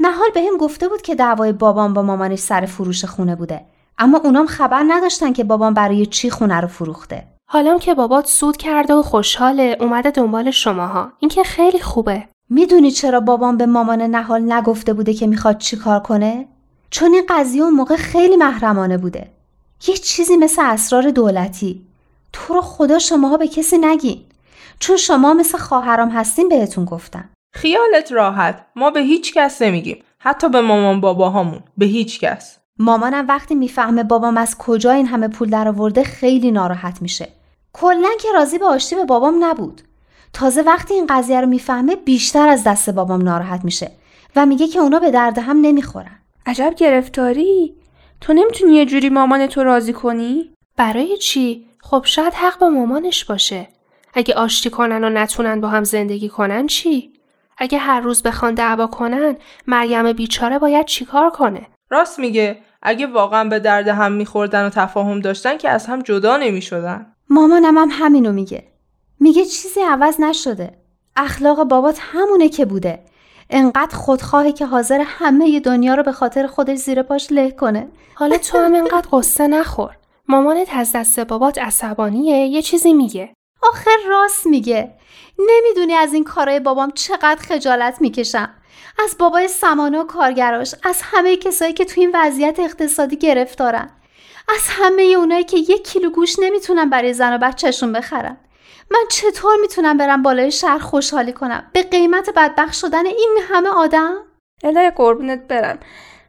نهال 0.00 0.28
به 0.34 0.40
هم 0.40 0.56
گفته 0.56 0.88
بود 0.88 1.02
که 1.02 1.14
دعوای 1.14 1.52
بابام 1.52 1.94
با 1.94 2.02
مامانش 2.02 2.38
سر 2.38 2.66
فروش 2.66 3.04
خونه 3.04 3.36
بوده. 3.36 3.64
اما 3.98 4.20
اونام 4.24 4.46
خبر 4.46 4.84
نداشتن 4.88 5.32
که 5.32 5.44
بابام 5.44 5.74
برای 5.74 6.06
چی 6.06 6.30
خونه 6.30 6.60
رو 6.60 6.68
فروخته. 6.68 7.24
حالا 7.48 7.78
که 7.78 7.94
بابات 7.94 8.26
سود 8.26 8.56
کرده 8.56 8.94
و 8.94 9.02
خوشحاله 9.02 9.76
اومده 9.80 10.10
دنبال 10.10 10.50
شماها. 10.50 11.12
این 11.18 11.28
که 11.28 11.42
خیلی 11.42 11.80
خوبه. 11.80 12.24
می‌دونی 12.50 12.90
چرا 12.90 13.20
بابام 13.20 13.56
به 13.56 13.66
مامان 13.66 14.02
نهال 14.02 14.52
نگفته 14.52 14.92
بوده 14.92 15.14
که 15.14 15.26
می‌خواد 15.26 15.58
چی 15.58 15.76
کار 15.76 16.00
کنه؟ 16.00 16.48
چون 16.90 17.12
این 17.12 17.24
قضیه 17.28 17.62
اون 17.62 17.74
موقع 17.74 17.96
خیلی 17.96 18.36
محرمانه 18.36 18.98
بوده. 18.98 19.30
یه 19.86 19.96
چیزی 19.96 20.36
مثل 20.36 20.62
اسرار 20.64 21.10
دولتی. 21.10 21.86
تو 22.32 22.54
رو 22.54 22.60
خدا 22.60 22.98
شماها 22.98 23.36
به 23.36 23.48
کسی 23.48 23.78
نگین. 23.78 24.22
چون 24.78 24.96
شما 24.96 25.34
مثل 25.34 25.58
خواهرام 25.58 26.08
هستین 26.08 26.48
بهتون 26.48 26.84
گفتم. 26.84 27.28
خیالت 27.54 28.12
راحت. 28.12 28.66
ما 28.76 28.90
به 28.90 29.00
هیچ 29.00 29.34
کس 29.34 29.62
نمیگیم. 29.62 30.02
حتی 30.18 30.48
به 30.48 30.60
مامان 30.60 31.00
باباهامون. 31.00 31.60
به 31.76 31.86
هیچ 31.86 32.20
کس. 32.20 32.56
مامانم 32.78 33.28
وقتی 33.28 33.54
می‌فهمه 33.54 34.02
بابام 34.02 34.36
از 34.36 34.58
کجا 34.58 34.92
این 34.92 35.06
همه 35.06 35.28
پول 35.28 35.50
درآورده 35.50 36.04
خیلی 36.04 36.50
ناراحت 36.50 37.02
میشه. 37.02 37.28
کلا 37.72 38.08
که 38.20 38.28
راضی 38.34 38.58
به 38.58 38.66
آشتی 38.66 38.96
به 38.96 39.04
بابام 39.04 39.44
نبود. 39.44 39.82
تازه 40.32 40.62
وقتی 40.62 40.94
این 40.94 41.06
قضیه 41.08 41.40
رو 41.40 41.46
می‌فهمه 41.46 41.96
بیشتر 41.96 42.48
از 42.48 42.64
دست 42.64 42.90
بابام 42.90 43.22
ناراحت 43.22 43.64
میشه 43.64 43.90
و 44.36 44.46
میگه 44.46 44.68
که 44.68 44.78
اونا 44.78 44.98
به 44.98 45.10
درد 45.10 45.38
هم 45.38 45.60
نمی‌خورن. 45.60 46.18
عجب 46.46 46.74
گرفتاری. 46.76 47.74
تو 48.20 48.32
نمی‌تونی 48.32 48.74
یه 48.74 48.86
جوری 48.86 49.08
مامان 49.08 49.46
تو 49.46 49.62
راضی 49.64 49.92
کنی؟ 49.92 50.50
برای 50.76 51.16
چی؟ 51.16 51.66
خب 51.80 52.02
شاید 52.04 52.34
حق 52.34 52.58
با 52.58 52.68
مامانش 52.68 53.24
باشه. 53.24 53.68
اگه 54.14 54.34
آشتی 54.34 54.70
کنن 54.70 55.04
و 55.04 55.08
نتونن 55.08 55.60
با 55.60 55.68
هم 55.68 55.84
زندگی 55.84 56.28
کنن 56.28 56.66
چی؟ 56.66 57.12
اگه 57.58 57.78
هر 57.78 58.00
روز 58.00 58.22
بخوان 58.22 58.54
دعوا 58.54 58.86
کنن 58.86 59.36
مریم 59.66 60.12
بیچاره 60.12 60.58
باید 60.58 60.86
چیکار 60.86 61.30
کنه؟ 61.30 61.66
راست 61.90 62.18
میگه. 62.18 62.58
اگه 62.82 63.06
واقعا 63.06 63.48
به 63.48 63.58
درد 63.58 63.88
هم 63.88 64.12
میخوردن 64.12 64.66
و 64.66 64.70
تفاهم 64.70 65.20
داشتن 65.20 65.58
که 65.58 65.70
از 65.70 65.86
هم 65.86 66.02
جدا 66.02 66.36
نمی‌شدن. 66.36 67.12
مامانم 67.30 67.78
هم 67.78 67.88
همینو 67.92 68.32
میگه. 68.32 68.64
میگه 69.20 69.44
چیزی 69.44 69.80
عوض 69.80 70.20
نشده. 70.20 70.78
اخلاق 71.16 71.64
بابات 71.64 71.98
همونه 72.00 72.48
که 72.48 72.64
بوده. 72.64 73.04
انقدر 73.50 73.96
خودخواهی 73.96 74.52
که 74.52 74.66
حاضر 74.66 75.02
همه 75.06 75.60
دنیا 75.60 75.94
رو 75.94 76.02
به 76.02 76.12
خاطر 76.12 76.46
خودش 76.46 76.78
زیر 76.78 77.02
پاش 77.02 77.32
له 77.32 77.50
کنه. 77.50 77.88
حالا 78.14 78.38
تو 78.38 78.58
هم 78.58 78.74
انقدر 78.74 79.08
قصه 79.12 79.46
نخور. 79.46 79.96
مامانت 80.28 80.68
از 80.74 80.92
دست 80.92 81.20
بابات 81.20 81.58
عصبانیه؟ 81.58 82.46
یه 82.46 82.62
چیزی 82.62 82.92
میگه. 82.92 83.34
آخر 83.62 83.96
راست 84.08 84.46
میگه. 84.46 84.92
نمی‌دونی 85.38 85.94
از 85.94 86.14
این 86.14 86.24
کارای 86.24 86.60
بابام 86.60 86.90
چقدر 86.90 87.36
خجالت 87.36 88.00
می‌کشم. 88.00 88.54
از 89.04 89.16
بابای 89.18 89.48
سمانه 89.48 89.98
و 89.98 90.04
کارگراش 90.04 90.74
از 90.82 91.00
همه 91.02 91.36
کسایی 91.36 91.72
که 91.72 91.84
تو 91.84 92.00
این 92.00 92.10
وضعیت 92.14 92.60
اقتصادی 92.60 93.16
گرفتارن. 93.16 93.90
از 94.48 94.60
همه 94.68 95.02
اونایی 95.02 95.44
که 95.44 95.56
یک 95.56 95.84
کیلو 95.84 96.10
گوش 96.10 96.38
نمی‌تونن 96.38 96.90
برای 96.90 97.12
زن 97.12 97.34
و 97.34 97.38
بچهشون 97.38 97.92
بخرن. 97.92 98.36
من 98.90 99.04
چطور 99.10 99.56
می‌تونم 99.60 99.96
برم 99.96 100.22
بالای 100.22 100.50
شهر 100.50 100.78
خوشحالی 100.78 101.32
کنم؟ 101.32 101.70
به 101.72 101.82
قیمت 101.82 102.30
بدبخت 102.36 102.72
شدن 102.74 103.06
این 103.06 103.38
همه 103.48 103.68
آدم؟ 103.68 104.14
الهی 104.64 104.90
قربونت 104.90 105.48
برم. 105.48 105.78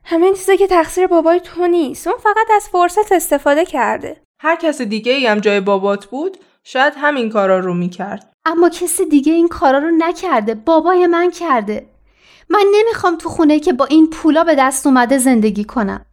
همه 0.04 0.26
این 0.26 0.36
چیزا 0.36 0.56
که 0.56 0.68
تقصیر 0.68 1.08
بابای 1.08 1.40
تو 1.40 1.68
نیست. 1.68 2.08
اون 2.08 2.18
فقط 2.18 2.48
از 2.56 2.70
فرصت 2.70 3.12
استفاده 3.12 3.66
کرده. 3.66 4.22
هر 4.42 4.56
کس 4.56 4.82
دیگه 4.82 5.12
ای 5.12 5.28
هم 5.28 5.40
جای 5.40 5.60
بابات 5.60 6.06
بود 6.06 6.38
شاید 6.64 6.94
همین 6.98 7.30
کارا 7.30 7.60
رو 7.60 7.74
می‌کرد. 7.74 8.34
اما 8.46 8.70
کسی 8.70 9.06
دیگه 9.06 9.34
این 9.34 9.48
کارا 9.48 9.80
رو 9.80 9.92
نکرده. 9.98 10.56
بابای 10.56 11.08
من 11.08 11.32
کرده. 11.32 11.90
من 12.50 12.66
نمی‌خوام 12.74 13.18
تو 13.18 13.30
خونه 13.30 13.60
که 13.60 13.74
با 13.74 13.86
این 13.86 14.10
پولا 14.10 14.44
به 14.44 14.56
دست 14.56 14.88
اومده 14.88 15.18
زندگی 15.18 15.64
کنم. 15.64 16.06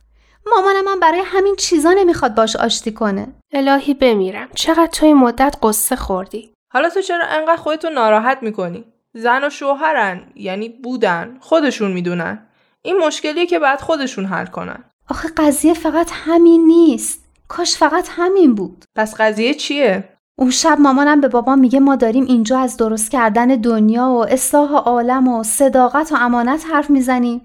مامانم 0.46 0.84
من 0.84 1.00
برای 1.00 1.22
همین 1.24 1.56
چیزا 1.56 1.92
نمی‌خواد 1.92 2.34
باش 2.34 2.56
آشتی 2.56 2.92
کنه. 2.92 3.26
الهی 3.52 3.94
بمیرم. 3.94 4.48
چقدر 4.54 4.86
تو 4.86 5.06
این 5.06 5.16
مدت 5.16 5.56
قصه 5.62 5.96
خوردی؟ 5.96 6.52
حالا 6.72 6.90
تو 6.90 7.00
چرا 7.00 7.24
انقدر 7.26 7.56
خودتو 7.56 7.90
ناراحت 7.90 8.38
می‌کنی؟ 8.42 8.84
زن 9.14 9.44
و 9.44 9.50
شوهرن 9.50 10.22
یعنی 10.34 10.68
بودن 10.68 11.36
خودشون 11.40 11.92
می‌دونن. 11.92 12.46
این 12.82 12.98
مشکلیه 12.98 13.46
که 13.46 13.58
بعد 13.58 13.80
خودشون 13.80 14.24
حل 14.24 14.46
کنن. 14.46 14.84
آخه 15.10 15.28
قضیه 15.36 15.74
فقط 15.74 16.10
همین 16.12 16.66
نیست. 16.66 17.24
کاش 17.48 17.76
فقط 17.76 18.08
همین 18.10 18.54
بود. 18.54 18.84
پس 18.96 19.14
قضیه 19.20 19.54
چیه؟ 19.54 20.08
اون 20.38 20.50
شب 20.50 20.76
مامانم 20.80 21.20
به 21.20 21.28
بابا 21.28 21.56
میگه 21.56 21.80
ما 21.80 21.96
داریم 21.96 22.24
اینجا 22.24 22.58
از 22.58 22.76
درست 22.76 23.10
کردن 23.10 23.46
دنیا 23.46 24.06
و 24.06 24.26
اصلاح 24.26 24.72
عالم 24.72 25.28
و 25.28 25.42
صداقت 25.42 26.12
و 26.12 26.16
امانت 26.18 26.64
حرف 26.72 26.90
می‌زنیم. 26.90 27.40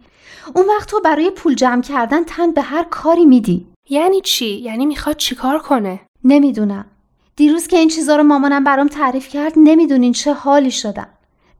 اون 0.55 0.65
وقت 0.65 0.89
تو 0.89 0.99
برای 0.99 1.29
پول 1.29 1.55
جمع 1.55 1.81
کردن 1.81 2.23
تن 2.23 2.51
به 2.51 2.61
هر 2.61 2.83
کاری 2.83 3.25
میدی. 3.25 3.67
یعنی 3.89 4.21
چی؟ 4.21 4.45
یعنی 4.45 4.85
می‌خواد 4.85 5.17
چیکار 5.17 5.59
کنه؟ 5.59 5.99
نمی‌دونم. 6.23 6.85
دیروز 7.35 7.67
که 7.67 7.77
این 7.77 7.87
چیزا 7.87 8.15
رو 8.15 8.23
مامانم 8.23 8.63
برام 8.63 8.87
تعریف 8.87 9.27
کرد 9.27 9.53
نمی‌دونین 9.55 10.13
چه 10.13 10.33
حالی 10.33 10.71
شدم. 10.71 11.09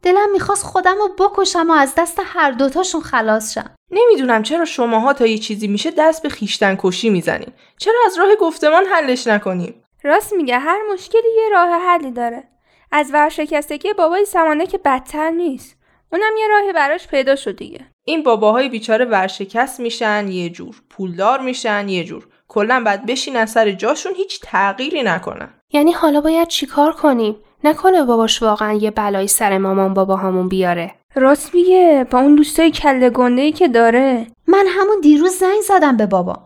دلم 0.04 0.32
می‌خواست 0.32 0.64
خودم 0.64 0.96
رو 0.98 1.28
بکشم 1.28 1.70
و 1.70 1.74
از 1.74 1.94
دست 1.98 2.22
هر 2.26 2.52
دوتاشون 2.52 3.02
خلاص 3.02 3.54
شم. 3.54 3.72
نمی‌دونم 3.92 4.44
چرا 4.44 4.66
شماها 4.66 5.14
تا 5.14 5.26
یه 5.26 5.38
چیزی 5.38 5.68
میشه 5.68 5.92
دست 5.92 6.24
به 6.24 6.30
خیشتن 6.30 6.78
کشی 6.80 7.10
می‌زنین. 7.10 7.52
چرا 7.78 7.96
از 8.06 8.20
راه 8.20 8.36
گفتمان 8.36 8.86
حلش 8.86 9.28
نکنیم 9.28 9.84
راست 10.04 10.34
میگه 10.34 10.60
هر 10.60 10.80
مشکلی 10.94 11.36
یه 11.38 11.50
راه 11.52 11.70
حلی 11.70 12.12
داره. 12.12 12.44
از 12.92 13.10
ورشکستگی 13.14 13.94
بابای 13.94 14.26
سمانه 14.26 14.68
که 14.68 14.78
بدتر 14.78 15.30
نیست. 15.30 15.76
اونم 16.12 16.38
یه 16.40 16.48
راهی 16.48 16.74
براش 16.74 17.08
پیدا 17.08 17.36
شد 17.36 17.56
دیگه. 17.56 17.86
این 18.10 18.24
باباهای 18.24 18.70
بیچاره 18.70 19.06
ورشکست 19.06 19.80
میشن 19.80 20.28
یه 20.28 20.50
جور 20.50 20.76
پولدار 20.90 21.40
میشن 21.40 21.90
یه 21.90 22.04
جور. 22.04 22.28
کلا 22.48 22.84
بعد 22.86 23.06
بشین 23.06 23.46
سر 23.46 23.72
جاشون 23.72 24.14
هیچ 24.16 24.40
تغییری 24.44 25.04
نکنن. 25.04 25.50
یعنی 25.74 25.92
حالا 25.92 26.22
باید 26.22 26.48
چیکار 26.48 26.92
کنیم؟ 26.92 27.36
نکنه 27.64 28.04
باباش 28.04 28.44
واقعا 28.44 28.74
یه 28.74 28.92
بلایی 28.92 29.28
سر 29.28 29.58
مامان 29.58 29.94
بابا 29.94 30.16
همون 30.16 30.50
بیاره. 30.50 30.96
راست 31.16 31.56
میگه 31.56 32.08
با 32.12 32.20
اون 32.20 32.36
دوستای 32.36 32.72
کله 32.72 33.10
گنده 33.10 33.52
که 33.52 33.68
داره. 33.68 34.28
من 34.48 34.66
همون 34.70 35.00
دیروز 35.02 35.32
زنگ 35.32 35.62
زدم 35.68 35.98
به 35.98 36.06
بابا. 36.06 36.40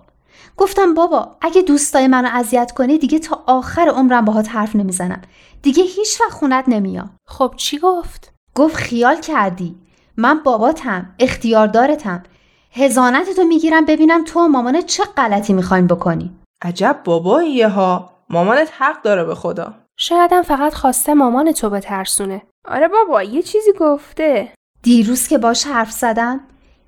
گفتم 0.58 0.94
بابا 0.94 1.36
اگه 1.42 1.62
دوستای 1.62 2.08
منو 2.08 2.30
اذیت 2.34 2.72
کنی 2.72 2.98
دیگه 2.98 3.20
تا 3.20 3.44
آخر 3.48 3.90
عمرم 3.90 4.26
باهات 4.26 4.50
حرف 4.50 4.76
نمی‌زنم. 4.76 5.22
دیگه 5.62 5.84
هیچ 5.84 6.22
وقت 6.22 6.32
خونت 6.32 6.64
نمیام 6.68 7.10
خب 7.28 7.54
چی 7.58 7.80
گفت؟ 7.80 8.34
گفت 8.56 8.76
خیال 8.76 9.22
کردی. 9.22 9.76
من 10.18 10.40
باباتم 10.44 11.16
اختیاردارتم. 11.20 12.24
هزانتتو 12.72 13.44
می‌گیرم 13.44 13.86
ببینم 13.86 14.24
تو 14.24 14.40
و 14.40 14.48
مامانت 14.48 14.86
چه 14.86 15.04
غلطی 15.04 15.54
می‌خواین 15.54 15.88
بکنی. 15.88 16.32
عجب 16.62 17.00
باباییه 17.06 17.68
ها 17.68 18.10
مامانت 18.30 18.72
حق 18.78 19.02
داره 19.02 19.24
به 19.24 19.36
خدا. 19.36 19.74
شایدم 19.98 20.42
فقط 20.42 20.74
خواسته 20.74 21.14
مامان 21.14 21.52
تو 21.52 21.70
بترسونه. 21.70 22.42
آره 22.68 22.88
بابا 22.88 23.24
یه 23.24 23.42
چیزی 23.42 23.72
گفته. 23.80 24.54
دیروز 24.84 25.28
که 25.28 25.38
باش 25.38 25.68
حرف 25.68 25.92
زدم 25.92 26.40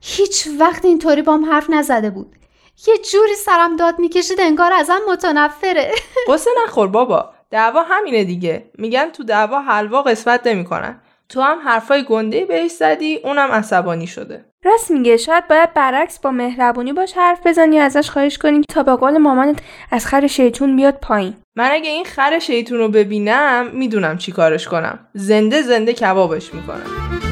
هیچ 0.02 0.48
وقت 0.60 0.86
اینطوری 0.86 1.22
بام 1.22 1.46
حرف 1.46 1.70
نزده 1.70 2.10
بود. 2.10 2.36
یه 2.88 2.98
جوری 3.12 3.36
سرم 3.36 3.76
داد 3.76 4.00
می‌کشید 4.00 4.42
انگار 4.42 4.74
ازم 4.74 5.00
متنفره. 5.12 5.92
قصه 6.30 6.50
نخور 6.64 6.88
بابا. 6.88 7.30
دعوا 7.52 7.84
همینه 7.84 8.24
دیگه. 8.24 8.72
میگن 8.78 9.10
تو 9.10 9.24
دعوا 9.24 9.60
حلوا 9.60 10.02
قسمت 10.02 10.48
نمی‌کنن. 10.48 11.02
تو 11.30 11.42
هم 11.42 11.60
حرفای 11.60 12.04
گنده 12.04 12.46
بهش 12.46 12.72
زدی 12.72 13.20
اونم 13.24 13.52
عصبانی 13.52 14.08
شده. 14.08 14.46
راست 14.64 14.92
میگه 14.92 15.18
شاید 15.18 15.48
باید 15.48 15.74
برعکس 15.74 16.20
با 16.20 16.32
مهربونی 16.32 16.94
باش 16.94 17.14
حرف 17.14 17.48
بزنی 17.48 17.80
ازش 17.80 18.10
خواهش 18.10 18.38
کنی 18.38 18.62
تا 18.70 18.84
به 18.84 18.96
قول 18.96 19.18
مامانت 19.18 19.60
از 19.92 20.06
خر 20.06 20.28
شیطون 20.28 20.76
بیاد 20.76 20.98
پایین. 21.02 21.34
من 21.56 21.70
اگه 21.72 21.90
این 21.90 22.06
خر 22.06 22.40
شیطون 22.40 22.78
رو 22.78 22.90
ببینم 22.90 23.70
می‌دونم 23.74 24.18
چی 24.18 24.32
کارش 24.32 24.68
کنم. 24.68 25.00
زنده 25.14 25.62
زنده 25.62 25.94
کبابش 25.94 26.54
می‌کنم. 26.54 27.25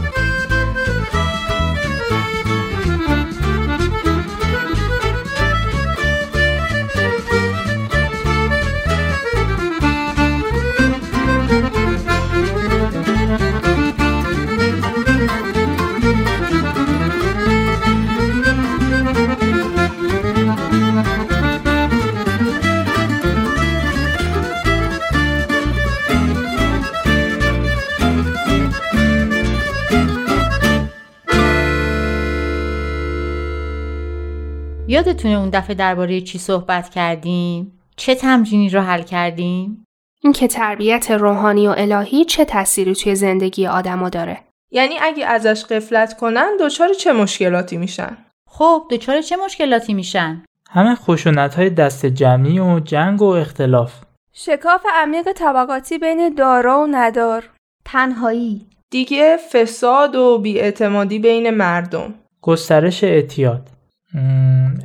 یادتونه 35.25 35.41
اون 35.41 35.49
دفعه 35.49 35.75
درباره 35.75 36.21
چی 36.21 36.37
صحبت 36.37 36.89
کردیم؟ 36.89 37.79
چه 37.95 38.15
تمرینی 38.15 38.69
رو 38.69 38.81
حل 38.81 39.01
کردیم؟ 39.01 39.85
اینکه 40.23 40.47
تربیت 40.47 41.11
روحانی 41.11 41.67
و 41.67 41.73
الهی 41.77 42.25
چه 42.25 42.45
تأثیری 42.45 42.95
توی 42.95 43.15
زندگی 43.15 43.67
آدما 43.67 44.09
داره. 44.09 44.39
یعنی 44.71 44.95
اگه 45.01 45.25
ازش 45.25 45.65
قفلت 45.65 46.17
کنن 46.17 46.57
دچار 46.59 46.93
چه 46.93 47.13
مشکلاتی 47.13 47.77
میشن؟ 47.77 48.17
خب 48.49 48.83
دچار 48.91 49.21
چه 49.21 49.35
مشکلاتی 49.35 49.93
میشن؟ 49.93 50.43
همه 50.69 50.95
خشونت 50.95 51.55
های 51.55 51.69
دست 51.69 52.05
جمعی 52.05 52.59
و 52.59 52.79
جنگ 52.79 53.21
و 53.21 53.25
اختلاف 53.25 53.93
شکاف 54.33 54.85
عمیق 54.93 55.31
طبقاتی 55.31 55.97
بین 55.97 56.35
دارا 56.35 56.79
و 56.79 56.87
ندار 56.91 57.49
تنهایی 57.85 58.67
دیگه 58.91 59.37
فساد 59.37 60.15
و 60.15 60.37
بیاعتمادی 60.37 61.19
بین 61.19 61.49
مردم 61.49 62.13
گسترش 62.41 63.03
اعتیاد 63.03 63.72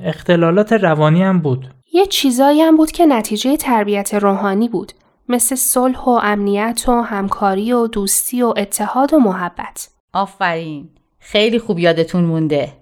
اختلالات 0.05 0.73
روانی 0.73 1.23
هم 1.23 1.38
بود. 1.38 1.75
یه 1.93 2.07
چیزایی 2.07 2.61
هم 2.61 2.77
بود 2.77 2.91
که 2.91 3.07
نتیجه 3.07 3.57
تربیت 3.57 4.14
روحانی 4.14 4.69
بود. 4.69 4.93
مثل 5.29 5.55
صلح 5.55 6.01
و 6.05 6.21
امنیت 6.23 6.85
و 6.88 7.01
همکاری 7.03 7.73
و 7.73 7.87
دوستی 7.87 8.43
و 8.43 8.55
اتحاد 8.57 9.14
و 9.14 9.19
محبت. 9.19 9.88
آفرین. 10.12 10.88
خیلی 11.19 11.59
خوب 11.59 11.79
یادتون 11.79 12.25
مونده. 12.25 12.73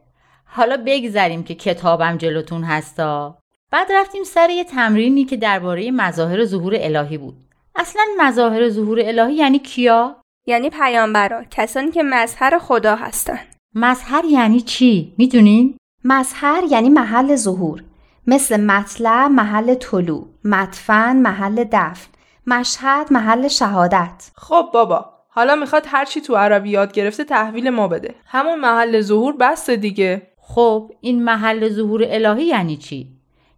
حالا 0.45 0.83
بگذریم 0.87 1.43
که 1.43 1.55
کتابم 1.55 2.17
جلوتون 2.17 2.65
هستا. 2.65 3.39
بعد 3.73 3.87
رفتیم 3.93 4.25
سر 4.25 4.51
یه 4.51 4.65
تمرینی 4.65 5.25
که 5.25 5.37
درباره 5.37 5.91
مظاهر 5.91 6.45
ظهور 6.45 6.75
الهی 6.79 7.19
بود. 7.19 7.37
اصلا 7.75 8.03
مظاهر 8.19 8.69
ظهور 8.69 9.01
الهی 9.05 9.35
یعنی 9.35 9.59
کیا؟ 9.59 10.17
یعنی 10.47 10.71
پیامبرا 10.71 11.45
کسانی 11.51 11.91
که 11.91 12.03
مظهر 12.03 12.59
خدا 12.59 12.97
هستن. 12.97 13.39
مظهر 13.75 14.25
یعنی 14.25 14.61
چی؟ 14.61 15.15
می‌دونین؟ 15.19 15.77
مظهر 16.09 16.65
یعنی 16.71 16.89
محل 16.89 17.37
ظهور 17.37 17.83
مثل 18.27 18.61
مطلع 18.61 19.27
محل 19.27 19.75
طلوع 19.75 20.27
مدفن 20.45 21.17
محل 21.17 21.65
دفن 21.73 22.09
مشهد 22.47 23.13
محل 23.13 23.49
شهادت. 23.49 24.31
خب 24.35 24.69
بابا 24.73 25.13
حالا 25.29 25.55
می‌خواد 25.55 25.87
هرچی 25.87 26.21
تو 26.21 26.37
عربی 26.37 26.71
یاد 26.71 26.93
گرفته 26.93 27.25
تحویل 27.25 27.71
ما 27.71 27.89
بده. 27.89 28.15
همون 28.27 28.61
محل 28.61 29.01
ظهور 29.01 29.37
بس 29.37 29.71
دیگه. 29.71 30.23
خب 30.41 30.93
این 31.01 31.25
محل 31.25 31.69
ظهور 31.69 32.05
الهی 32.07 32.45
یعنی 32.45 32.77
چی؟ 32.77 33.09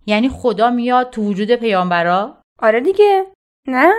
یعنی 0.06 0.28
خدا 0.28 0.70
میاد 0.70 1.10
تو 1.10 1.22
وجود 1.22 1.50
پیامبرا؟ 1.52 2.36
آره 2.62 2.80
دیگه. 2.80 3.26
نه؟ 3.66 3.92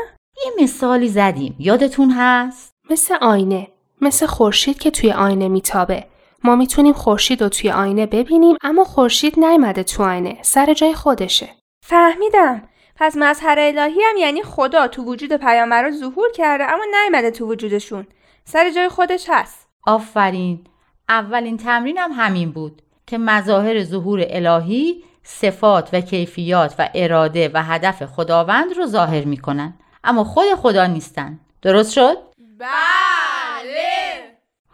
یه 0.45 0.63
مثالی 0.63 1.07
زدیم. 1.07 1.55
یادتون 1.59 2.11
هست؟ 2.17 2.71
مثل 2.89 3.15
آینه 3.21 3.67
مثل 4.01 4.25
خورشید 4.25 4.79
که 4.79 4.91
توی 4.91 5.11
آینه 5.11 5.47
میتابه. 5.47 6.05
ما 6.43 6.55
می‌تونیم 6.55 6.93
خورشید 6.93 7.43
رو 7.43 7.49
توی 7.49 7.71
آینه 7.71 8.05
ببینیم 8.05 8.57
اما 8.61 8.83
خورشید 8.83 9.39
نیامده 9.39 9.83
تو 9.83 10.03
آینه 10.03 10.37
سر 10.41 10.73
جای 10.73 10.93
خودشه. 10.93 11.49
فهمیدم. 11.85 12.61
پس 12.95 13.17
مظهر 13.17 13.59
الهی 13.59 14.01
هم 14.09 14.17
یعنی 14.17 14.43
خدا 14.43 14.87
تو 14.87 15.03
وجود 15.03 15.33
پیامبرا 15.33 15.91
ظهور 15.91 16.31
کرده 16.31 16.63
اما 16.63 16.83
نیامده 16.91 17.31
تو 17.31 17.47
وجودشون. 17.47 18.07
سر 18.45 18.71
جای 18.71 18.89
خودش 18.89 19.25
هست. 19.29 19.67
آفرین. 19.87 20.63
اولین 21.09 21.57
تمرین 21.57 21.97
هم 21.97 22.11
همین 22.11 22.51
بود 22.51 22.81
که 23.07 23.17
مظاهر 23.17 23.83
ظهور 23.83 24.25
الهی 24.29 25.03
صفات 25.23 25.89
و 25.93 26.01
کیفیات 26.01 26.75
و 26.79 26.89
اراده 26.95 27.51
و 27.53 27.63
هدف 27.63 28.05
خداوند 28.05 28.73
رو 28.77 28.85
ظاهر 28.85 29.25
می‌کنن. 29.25 29.73
اما 30.03 30.23
خود 30.23 30.55
خدا 30.55 30.85
نیستن. 30.85 31.39
درست 31.61 31.91
شد؟ 31.93 32.17
بله. 32.59 34.28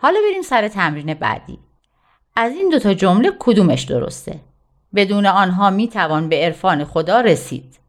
حالا 0.05 0.19
بریم 0.29 0.41
سر 0.41 0.67
تمرین 0.67 1.13
بعدی. 1.13 1.59
از 2.35 2.51
این 2.51 2.69
دوتا 2.69 2.93
جمله 2.93 3.31
کدومش 3.39 3.83
درسته؟ 3.83 4.39
بدون 4.95 5.25
آنها 5.25 5.69
می 5.69 5.87
توان 5.87 6.29
به 6.29 6.35
عرفان 6.35 6.83
خدا 6.83 7.21
رسید. 7.21 7.79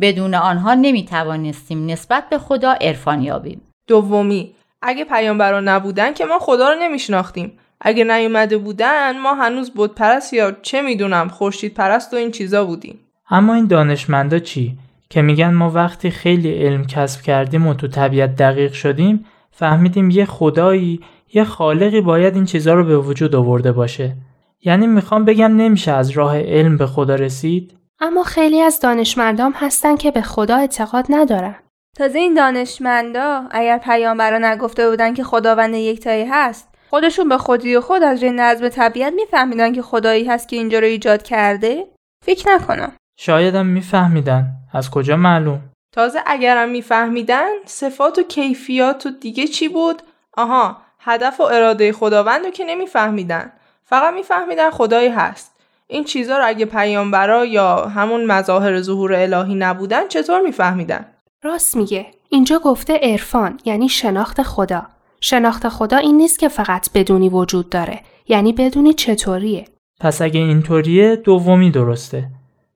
بدون 0.00 0.34
آنها 0.34 0.74
نمی 0.74 1.04
توانستیم 1.04 1.86
نسبت 1.86 2.28
به 2.30 2.38
خدا 2.38 2.72
عرفان 2.72 3.22
یابیم. 3.22 3.60
دومی 3.86 4.54
اگه 4.82 5.04
پیامبران 5.04 5.68
نبودن 5.68 6.14
که 6.14 6.24
ما 6.24 6.38
خدا 6.38 6.68
رو 6.72 6.78
نمیشناختیم. 6.80 7.52
اگه 7.80 8.04
نیومده 8.04 8.58
بودن 8.58 9.18
ما 9.18 9.34
هنوز 9.34 9.70
بود 9.70 9.94
پرست 9.94 10.32
یا 10.32 10.52
چه 10.62 10.82
می‌دونم 10.82 11.28
خورشید 11.28 11.74
پرست 11.74 12.14
و 12.14 12.16
این 12.16 12.30
چیزا 12.30 12.64
بودیم. 12.64 12.98
اما 13.30 13.54
این 13.54 13.66
دانشمندا 13.66 14.38
چی؟ 14.38 14.78
که 15.10 15.22
میگن 15.22 15.54
ما 15.54 15.70
وقتی 15.70 16.10
خیلی 16.10 16.52
علم 16.52 16.86
کسب 16.86 17.22
کردیم 17.22 17.66
و 17.66 17.74
تو 17.74 17.88
طبیعت 17.88 18.36
دقیق 18.36 18.72
شدیم 18.72 19.24
فهمیدیم 19.50 20.10
یه 20.10 20.24
خدایی 20.24 21.00
یه 21.34 21.44
خالقی 21.44 22.00
باید 22.00 22.34
این 22.34 22.44
چیزا 22.44 22.74
رو 22.74 22.84
به 22.84 22.98
وجود 22.98 23.34
آورده 23.34 23.72
باشه. 23.72 24.16
یعنی 24.64 24.86
می‌خوام 24.86 25.24
بگم 25.24 25.56
نمیشه 25.56 25.92
از 25.92 26.10
راه 26.10 26.40
علم 26.40 26.76
به 26.76 26.86
خدا 26.86 27.14
رسید؟ 27.14 27.74
اما 28.00 28.22
خیلی 28.22 28.60
از 28.60 28.80
دانشمندام 28.80 29.52
هستن 29.56 29.96
که 29.96 30.10
به 30.10 30.22
خدا 30.22 30.56
اعتقاد 30.56 31.06
ندارن. 31.08 31.54
تازه 31.96 32.18
این 32.18 32.34
دانشمندا 32.34 33.42
اگر 33.50 33.78
پیامبرا 33.78 34.38
نگفته 34.38 34.90
بودن 34.90 35.14
که 35.14 35.24
خداوند 35.24 35.74
یکتایی 35.74 36.24
هست 36.24 36.68
خودشون 36.90 37.28
به 37.28 37.38
خودی 37.38 37.76
و 37.76 37.80
خود 37.80 38.02
از 38.02 38.22
روی 38.22 38.32
نظم 38.32 38.68
طبیعت 38.68 39.12
میفهمیدن 39.12 39.72
که 39.72 39.82
خدایی 39.82 40.24
هست 40.24 40.48
که 40.48 40.56
اینجا 40.56 40.78
رو 40.78 40.84
ایجاد 40.84 41.22
کرده؟ 41.22 41.86
فکر 42.24 42.54
نکنم. 42.54 42.92
شایدم 43.18 43.66
میفهمیدن. 43.66 44.46
از 44.72 44.90
کجا 44.90 45.16
معلوم؟ 45.16 45.60
تازه 45.92 46.18
اگرم 46.26 46.68
میفهمیدن 46.68 47.48
صفات 47.64 48.18
و 48.18 48.22
کیفیات 48.22 49.06
و 49.06 49.10
دیگه 49.10 49.46
چی 49.46 49.68
بود؟ 49.68 50.02
آها 50.36 50.76
هدف 51.08 51.40
و 51.40 51.42
اراده 51.42 51.92
خداوند 51.92 52.44
رو 52.44 52.50
که 52.50 52.64
نمیفهمیدن. 52.64 53.52
فقط 53.84 54.14
میفهمیدن 54.14 54.70
خدایی 54.70 55.08
هست. 55.08 55.54
این 55.86 56.04
چیزها 56.04 56.38
رو 56.38 56.46
اگه 56.46 56.64
پیامبرا 56.64 57.44
یا 57.44 57.86
همون 57.86 58.26
مظاهر 58.26 58.80
ظهور 58.80 59.14
الهی 59.14 59.54
نبودن 59.54 60.08
چطور 60.08 60.40
میفهمیدن؟ 60.40 61.06
راست 61.42 61.76
میگه. 61.76 62.06
اینجا 62.28 62.58
گفته 62.58 62.98
عرفان 63.02 63.60
یعنی 63.64 63.88
شناخت 63.88 64.42
خدا. 64.42 64.86
شناخت 65.20 65.68
خدا 65.68 65.96
این 65.96 66.16
نیست 66.16 66.38
که 66.38 66.48
فقط 66.48 66.92
بدونی 66.94 67.28
وجود 67.28 67.70
داره. 67.70 68.00
یعنی 68.28 68.52
بدونی 68.52 68.94
چطوریه. 68.94 69.64
پس 70.00 70.22
اگه 70.22 70.40
اینطوریه 70.40 71.16
دومی 71.16 71.70
درسته. 71.70 72.24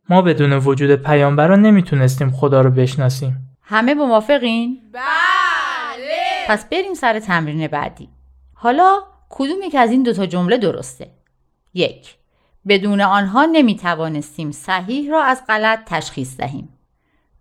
ما 0.09 0.23
بدون 0.23 0.53
وجود 0.53 0.95
پیامبرا 0.95 1.57
نمی‌تونستیم 1.57 2.31
خدا 2.31 2.61
رو 2.61 2.71
بشناسیم. 2.71 3.57
همه 3.63 3.95
موافقین؟ 3.95 4.79
بله! 4.93 6.47
پس 6.49 6.69
بریم 6.69 6.95
سر 6.95 7.21
تمرین 7.21 7.67
بعدی. 7.67 8.09
حالا 8.63 9.03
کدوم 9.31 9.63
یک 9.63 9.75
از 9.75 9.91
این 9.91 10.03
دوتا 10.03 10.27
جمله 10.27 10.57
درسته؟ 10.57 11.11
یک 11.75 12.15
بدون 12.69 13.01
آنها 13.01 13.45
نمی 13.45 13.77
توانستیم 13.77 14.53
صحیح 14.53 15.11
را 15.11 15.23
از 15.23 15.43
غلط 15.49 15.79
تشخیص 15.87 16.37
دهیم. 16.37 16.79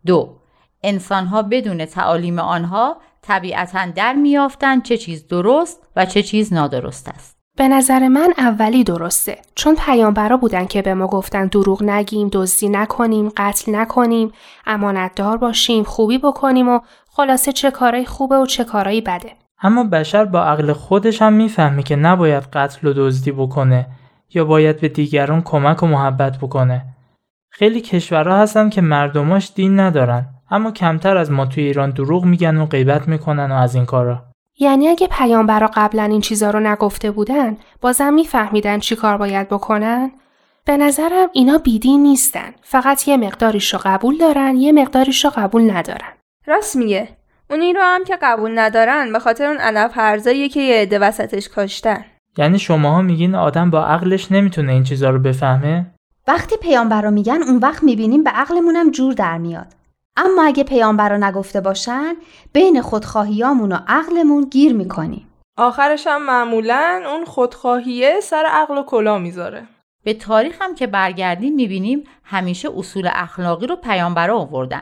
دو 0.05 0.35
انسانها 0.83 1.41
بدون 1.41 1.85
تعالیم 1.85 2.39
آنها 2.39 2.97
طبیعتا 3.21 3.85
در 3.85 4.13
میافتند 4.13 4.83
چه 4.83 4.97
چیز 4.97 5.27
درست 5.27 5.87
و 5.95 6.05
چه 6.05 6.23
چیز 6.23 6.53
نادرست 6.53 7.09
است. 7.09 7.37
به 7.57 7.67
نظر 7.67 8.07
من 8.07 8.33
اولی 8.37 8.83
درسته 8.83 9.41
چون 9.55 9.75
پیامبرا 9.75 10.37
بودن 10.37 10.65
که 10.65 10.81
به 10.81 10.93
ما 10.93 11.07
گفتن 11.07 11.47
دروغ 11.47 11.83
نگیم، 11.83 12.29
دزدی 12.31 12.69
نکنیم، 12.69 13.29
قتل 13.37 13.75
نکنیم، 13.75 14.31
امانتدار 14.65 15.37
باشیم، 15.37 15.83
خوبی 15.83 16.17
بکنیم 16.17 16.69
و 16.69 16.79
خلاصه 17.09 17.51
چه 17.51 17.71
کارایی 17.71 18.05
خوبه 18.05 18.37
و 18.37 18.45
چه 18.45 18.63
کارایی 18.63 19.01
بده. 19.01 19.40
اما 19.61 19.83
بشر 19.83 20.25
با 20.25 20.43
عقل 20.43 20.73
خودش 20.73 21.21
هم 21.21 21.33
می‌فهمه 21.33 21.83
که 21.83 21.95
نباید 21.95 22.43
قتل 22.43 22.87
و 22.87 22.93
دزدی 22.93 23.31
بکنه 23.31 23.87
یا 24.33 24.45
باید 24.45 24.79
به 24.81 24.87
دیگران 24.89 25.41
کمک 25.41 25.83
و 25.83 25.87
محبت 25.87 26.37
بکنه. 26.37 26.85
خیلی 27.49 27.81
کشورها 27.81 28.37
هستن 28.37 28.69
که 28.69 28.81
مردماش 28.81 29.51
دین 29.55 29.79
ندارن 29.79 30.25
اما 30.51 30.71
کمتر 30.71 31.17
از 31.17 31.31
ما 31.31 31.45
توی 31.45 31.63
ایران 31.63 31.89
دروغ 31.89 32.25
میگن 32.25 32.57
و 32.57 32.65
غیبت 32.65 33.07
می‌کنن 33.07 33.51
و 33.51 33.55
از 33.55 33.75
این 33.75 33.85
کارا. 33.85 34.23
یعنی 34.59 34.87
اگه 34.87 35.07
پیامبرا 35.07 35.69
قبلا 35.73 36.03
این 36.03 36.21
چیزا 36.21 36.49
رو 36.49 36.59
نگفته 36.59 37.11
بودن 37.11 37.57
بازم 37.81 38.13
میفهمیدن 38.13 38.79
چی 38.79 38.95
کار 38.95 39.17
باید 39.17 39.49
بکنن؟ 39.49 40.11
به 40.65 40.77
نظرم 40.77 41.27
اینا 41.33 41.57
بیدین 41.57 42.03
نیستن 42.03 42.51
فقط 42.61 43.07
یه 43.07 43.17
مقداریش 43.17 43.73
رو 43.73 43.79
قبول 43.83 44.17
دارن 44.17 44.55
یه 44.55 44.71
مقداریش 44.71 45.25
رو 45.25 45.31
قبول 45.35 45.71
ندارن 45.71 46.13
راست 46.47 46.75
میگه 46.75 47.07
اونی 47.51 47.73
رو 47.73 47.81
هم 47.81 48.03
که 48.03 48.17
قبول 48.21 48.59
ندارن 48.59 49.13
به 49.13 49.19
خاطر 49.19 49.45
اون 49.45 49.57
علف 49.57 49.91
هرزاییه 49.93 50.49
که 50.49 50.59
یه 50.59 50.81
عده 50.81 50.99
وسطش 50.99 51.49
کاشتن 51.49 52.05
یعنی 52.37 52.59
شماها 52.59 53.01
میگین 53.01 53.35
آدم 53.35 53.69
با 53.69 53.85
عقلش 53.85 54.31
نمی‌تونه 54.31 54.71
این 54.71 54.83
چیزا 54.83 55.09
رو 55.09 55.19
بفهمه؟ 55.19 55.85
وقتی 56.27 56.57
پیامبرا 56.57 57.09
میگن 57.09 57.43
اون 57.43 57.57
وقت 57.57 57.83
می‌بینیم 57.83 58.23
به 58.23 58.29
عقلمونم 58.29 58.91
جور 58.91 59.13
در 59.13 59.37
میاد 59.37 59.67
اما 60.17 60.43
اگه 60.43 60.63
پیامبرا 60.63 61.17
نگفته 61.17 61.61
باشن 61.61 62.15
بین 62.53 62.81
خودخواهیامون 62.81 63.71
و 63.71 63.77
عقلمون 63.87 64.47
گیر 64.51 64.73
می‌کنیم 64.73 65.27
آخرش 65.57 66.07
هم 66.07 66.25
معمولا 66.25 67.03
اون 67.05 67.25
خودخواهیه 67.25 68.19
سر 68.19 68.43
عقل 68.51 68.77
و 68.77 68.83
کلا 68.83 69.17
می‌ذاره 69.17 69.63
به 70.03 70.13
تاریخ 70.13 70.61
هم 70.61 70.75
که 70.75 70.87
برگردیم 70.87 71.55
می‌بینیم 71.55 72.03
همیشه 72.23 72.69
اصول 72.77 73.09
اخلاقی 73.13 73.67
رو 73.67 73.75
پیامبرا 73.75 74.37
آوردن. 74.37 74.81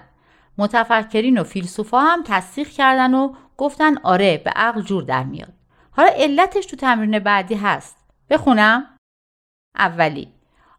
متفکرین 0.59 1.37
و 1.37 1.43
فیلسوفا 1.43 1.99
هم 1.99 2.23
تصدیق 2.25 2.67
کردن 2.67 3.13
و 3.13 3.33
گفتن 3.57 3.97
آره 3.97 4.41
به 4.45 4.49
عقل 4.49 4.81
جور 4.81 5.03
در 5.03 5.23
میاد. 5.23 5.53
حالا 5.91 6.09
علتش 6.15 6.65
تو 6.65 6.75
تمرین 6.75 7.19
بعدی 7.19 7.55
هست. 7.55 7.97
بخونم؟ 8.29 8.85
اولی 9.75 10.27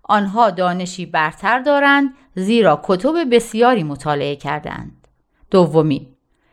آنها 0.03 0.51
دانشی 0.51 1.07
برتر 1.07 1.59
دارند 1.59 2.15
زیرا 2.35 2.81
کتب 2.85 3.35
بسیاری 3.35 3.83
مطالعه 3.83 4.37
کردند. 4.37 5.09
دومی 5.51 6.09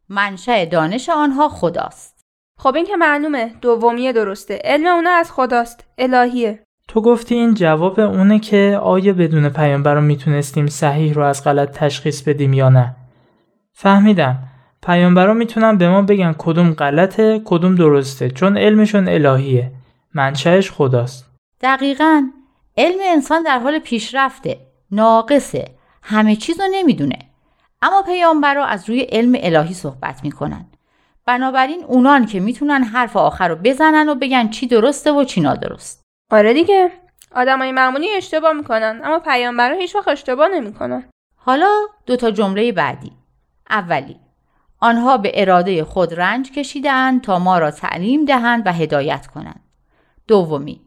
منشأ 0.09 0.65
دانش 0.65 1.09
آنها 1.09 1.49
خداست. 1.49 2.17
خب 2.59 2.75
این 2.75 2.85
که 2.85 2.95
معلومه 2.95 3.53
دومیه 3.61 4.13
درسته 4.13 4.61
علم 4.63 4.87
اونا 4.87 5.09
از 5.09 5.31
خداست 5.31 5.83
الهیه 5.97 6.63
تو 6.87 7.01
گفتی 7.01 7.35
این 7.35 7.53
جواب 7.53 7.99
اونه 7.99 8.39
که 8.39 8.79
آیا 8.81 9.13
بدون 9.13 9.49
پیامبر 9.49 9.99
می‌تونستیم 9.99 10.67
صحیح 10.67 11.13
رو 11.13 11.23
از 11.23 11.43
غلط 11.43 11.71
تشخیص 11.71 12.21
بدیم 12.21 12.53
یا 12.53 12.69
نه 12.69 12.95
فهمیدم. 13.79 14.37
پیامبرا 14.83 15.33
می‌تونن 15.33 15.77
به 15.77 15.89
ما 15.89 16.01
بگن 16.01 16.35
کدوم 16.37 16.73
غلطه 16.73 17.41
کدوم 17.45 17.75
درسته 17.75 18.29
چون 18.29 18.57
علمشون 18.57 19.07
الهیه. 19.07 19.71
منشأش 20.13 20.71
خداست. 20.71 21.31
دقیقا. 21.61 22.29
علم 22.77 22.97
انسان 23.01 23.43
در 23.43 23.59
حال 23.59 23.79
پیشرفته 23.79 24.57
ناقصه 24.91 25.65
همه 26.03 26.35
چیز 26.35 26.59
رو 26.59 26.65
نمی‌دونه. 26.71 27.19
اما 27.81 28.01
پیامبرا 28.01 28.65
از 28.65 28.89
روی 28.89 29.01
علم 29.01 29.35
الهی 29.39 29.73
صحبت 29.73 30.23
می‌کنن. 30.23 30.65
بنابراین 31.25 31.83
اونان 31.83 32.25
که 32.25 32.39
می‌تونن 32.39 32.83
حرف 32.83 33.17
آخر 33.17 33.47
رو 33.47 33.55
بزنن 33.55 34.09
و 34.09 34.15
بگن 34.15 34.49
چی 34.49 34.67
درسته 34.67 35.11
و 35.11 35.23
چی 35.23 35.41
نادرست. 35.41 36.03
آره 36.31 36.53
دیگه. 36.53 36.91
آدمای 37.35 37.71
معمولی 37.71 38.09
اشتباه 38.09 38.53
می‌کنن 38.53 39.01
اما 39.03 39.19
پیامبرا 39.19 39.75
هیچ 39.75 39.95
وقت 39.95 40.07
اشتباه 40.07 40.47
نمی‌کنن. 40.47 41.03
حالا 41.35 41.69
دو 42.05 42.15
تا 42.15 42.31
جمله 42.31 42.71
بعدی. 42.71 43.11
اولی. 43.69 44.19
آنها 44.79 45.17
به 45.17 45.31
اراده 45.41 45.83
خود 45.83 46.13
رنج 46.13 46.51
کشیدند 46.51 47.21
تا 47.21 47.39
ما 47.39 47.59
را 47.59 47.71
تعلیم 47.71 48.25
دهند 48.25 48.67
و 48.67 48.71
هدایت 48.71 49.27
کنند. 49.27 49.63
دومی. 50.27 50.81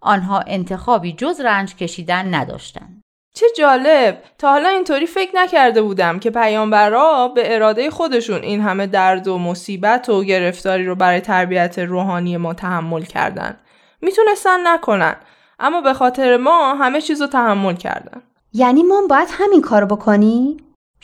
آنها 0.00 0.40
انتخابی 0.46 1.12
جز 1.12 1.40
رنج 1.40 1.76
کشیدن 1.76 2.34
نداشتند. 2.34 3.02
چه 3.34 3.46
جالب! 3.56 4.22
تا 4.38 4.50
حالا 4.50 4.68
اینطوری 4.68 5.06
فکر 5.06 5.30
نکرده 5.34 5.82
بودم 5.82 6.18
که 6.18 6.30
پیامبرا 6.30 7.28
به 7.28 7.54
اراده 7.54 7.90
خودشون 7.90 8.42
این 8.42 8.60
همه 8.60 8.86
درد 8.86 9.28
و 9.28 9.38
مصیبت 9.38 10.08
و 10.08 10.24
گرفتاری 10.24 10.86
رو 10.86 10.94
برای 10.94 11.20
تربیت 11.20 11.78
روحانی 11.78 12.36
ما 12.36 12.54
تحمل 12.54 13.02
کردن. 13.02 13.56
می‌تونستن 14.00 14.66
نکنن 14.66 15.16
اما 15.60 15.80
به 15.80 15.94
خاطر 15.94 16.36
ما 16.36 16.74
همه 16.74 17.00
چیز 17.00 17.20
رو 17.20 17.26
تحمل 17.26 17.74
کردن. 17.74 18.22
یعنی 18.52 18.82
ما 18.82 19.02
باید 19.10 19.28
همین 19.30 19.62
کارو 19.62 19.86
بکنی؟ 19.86 20.56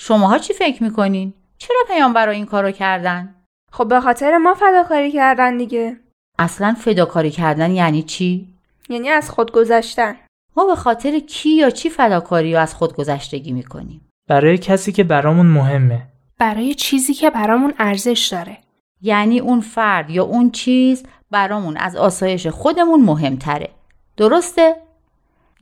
شماها 0.04 0.38
چی 0.38 0.52
فکر 0.52 0.82
می‌کنین؟ 0.82 1.34
چرا 1.58 1.84
پیامبرا 1.86 2.32
این 2.32 2.46
کارو 2.46 2.70
کردن؟ 2.70 3.34
خب 3.72 3.88
به 3.88 4.00
خاطر 4.00 4.38
ما 4.38 4.54
فداکاری 4.54 5.12
کردن 5.12 5.56
دیگه 5.56 5.96
اصلا 6.38 6.74
فداکاری 6.78 7.30
کردن 7.30 7.70
یعنی 7.70 8.02
چی؟ 8.02 8.54
یعنی 8.88 9.08
از 9.08 9.30
خود 9.30 9.52
گذشتن 9.52 10.16
ما 10.56 10.66
به 10.66 10.74
خاطر 10.74 11.18
کی 11.18 11.50
یا 11.50 11.70
چی 11.70 11.90
فداکاری 11.90 12.54
و 12.54 12.58
از 12.58 12.74
خود 12.74 12.94
گذشتگی 12.94 13.52
می‌کنیم؟ 13.52 14.08
برای 14.28 14.58
کسی 14.58 14.92
که 14.92 15.04
برامون 15.04 15.46
مهمه 15.46 16.02
برای 16.38 16.74
چیزی 16.74 17.14
که 17.14 17.30
برامون 17.30 17.74
ارزش 17.78 18.28
داره 18.32 18.58
یعنی 19.02 19.40
اون 19.40 19.60
فرد 19.60 20.10
یا 20.10 20.24
اون 20.24 20.50
چیز 20.50 21.02
برامون 21.30 21.76
از 21.76 21.96
آسایش 21.96 22.46
خودمون 22.46 23.00
مهمتره 23.04 23.68
درسته؟ 24.16 24.76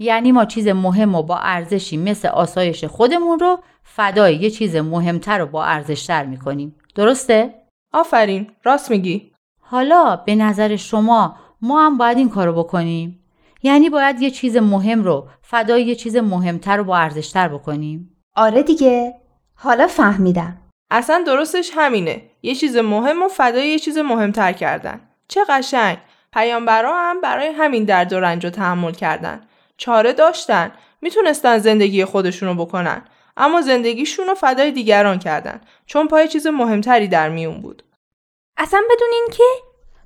یعنی 0.03 0.33
ما 0.33 0.45
چیز 0.45 0.69
مهم 0.69 1.15
و 1.15 1.23
با 1.23 1.39
ارزشی 1.39 1.97
مثل 1.97 2.29
آسایش 2.29 2.85
خودمون 2.85 3.39
رو 3.39 3.59
فدای 3.83 4.37
یه 4.37 4.51
چیز 4.51 4.77
مهمتر 4.77 5.43
و 5.43 5.47
با 5.47 5.65
ارزشتر 5.65 6.25
می‌کنیم. 6.25 6.77
درسته؟ 6.95 7.55
آفرین. 7.93 8.51
راست 8.65 8.91
میگی. 8.91 9.33
حالا 9.61 10.17
به 10.17 10.35
نظر 10.35 10.77
شما 10.77 11.37
ما 11.63 11.87
هم 11.87 11.99
باید 11.99 12.19
این 12.19 12.29
کارو 12.29 12.53
بکنیم؟ 12.53 13.25
یعنی 13.63 13.91
باید 13.91 14.23
یه 14.23 14.31
چیز 14.31 14.57
مهم 14.57 15.03
رو 15.03 15.29
فدای 15.43 15.85
یه 15.85 15.95
چیز 15.95 16.17
مهمتر 16.17 16.81
و 16.81 16.85
با 16.85 16.97
ارزشتر 16.97 17.49
بکنیم؟ 17.49 18.17
آره 18.37 18.63
دیگه. 18.63 19.15
حالا 19.55 19.87
فهمیدم. 19.87 20.57
اصلا 20.91 21.25
درستش 21.27 21.71
همینه. 21.75 22.23
یه 22.43 22.55
چیز 22.55 22.77
مهم 22.77 23.23
و 23.23 23.29
فدای 23.29 23.69
یه 23.69 23.79
چیز 23.79 23.99
مهمتر 23.99 24.53
کردن. 24.53 25.01
چه 25.29 25.41
قشنگ. 25.49 25.99
پیامبرا 26.33 26.97
هم 26.97 27.21
برای 27.21 27.47
همین 27.47 27.85
درد 27.85 28.13
و 28.13 28.21
رنج 28.21 28.45
رو 28.45 28.51
تحمل 28.51 28.93
کردن. 28.93 29.41
چاره 29.81 30.13
داشتن. 30.13 30.73
می‌تونستن 31.01 31.59
زندگی 31.59 32.05
خودشونو 32.05 32.55
بکنن. 32.55 33.05
اما 33.37 33.61
زندگیشون 33.61 34.27
رو 34.27 34.35
فدای 34.35 34.73
دیگران 34.73 35.19
کردن. 35.19 35.61
چون 35.87 36.09
پای 36.09 36.29
چیز 36.29 36.47
مهمتری 36.47 37.09
در 37.09 37.29
میون 37.29 37.61
بود. 37.61 37.83
اصلا 38.57 38.83
بدونین 38.91 39.27
که 39.33 39.45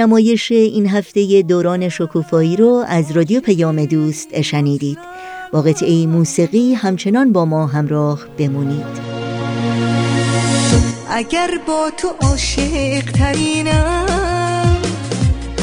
نمایش 0.00 0.52
این 0.52 0.86
هفته 0.86 1.42
دوران 1.42 1.88
شکوفایی 1.88 2.56
رو 2.56 2.84
از 2.88 3.12
رادیو 3.12 3.40
پیام 3.40 3.84
دوست 3.84 4.42
شنیدید. 4.42 4.98
با 5.52 5.62
قطعه 5.62 6.06
موسیقی 6.06 6.74
همچنان 6.74 7.32
با 7.32 7.44
ما 7.44 7.66
همراه 7.66 8.26
بمونید. 8.38 9.10
اگر 11.10 11.50
با 11.66 11.90
تو 11.96 12.08
عاشق 12.20 13.10
ترینم 13.10 14.76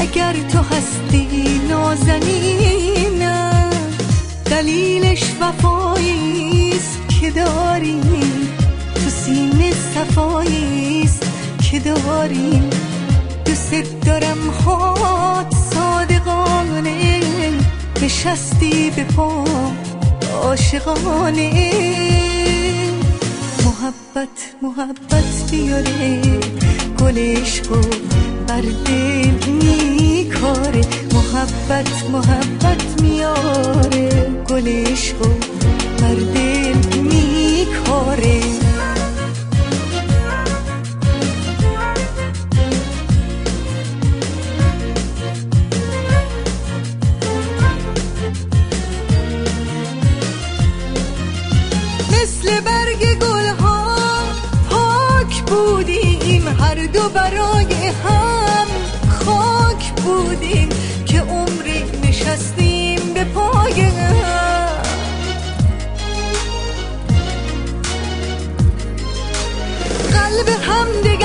اگر 0.00 0.32
تو 0.32 0.58
هستی 0.58 1.60
نازنینم 1.70 3.70
دلیلش 4.50 5.24
وفاییست 5.40 6.98
که 7.20 7.30
داریم 7.30 8.48
تو 8.94 9.10
سینه 9.10 9.70
صفاییست 9.70 11.22
که 11.70 11.78
داریم 11.78 12.87
دوست 13.70 14.00
دارم 14.06 14.50
هات 14.66 15.54
صادقانه 15.74 17.20
نشستی 18.02 18.90
به 18.90 19.04
پا 19.04 19.44
عاشقانه. 20.42 21.72
محبت 23.64 24.28
محبت 24.62 25.50
بیاره 25.50 26.22
گلش 27.00 27.62
و 27.70 27.80
بر 28.46 28.60
دل 28.60 29.52
میکاره. 29.52 30.84
محبت 31.14 32.04
محبت 32.12 33.02
میاره 33.02 34.30
گلش 34.48 35.12
و 35.12 35.28
بر 36.00 36.14
دل 36.14 37.00
میکاره. 37.02 38.67
هر 56.60 56.86
دو 56.86 57.08
برای 57.08 57.92
هم 58.04 58.66
خاک 59.08 59.92
بودیم 59.92 60.68
که 61.06 61.20
عمری 61.20 61.84
نشستیم 62.02 63.14
به 63.14 63.24
پای 63.24 63.80
هم. 63.80 64.68
قلب 70.12 70.48
همدیگر 70.48 71.17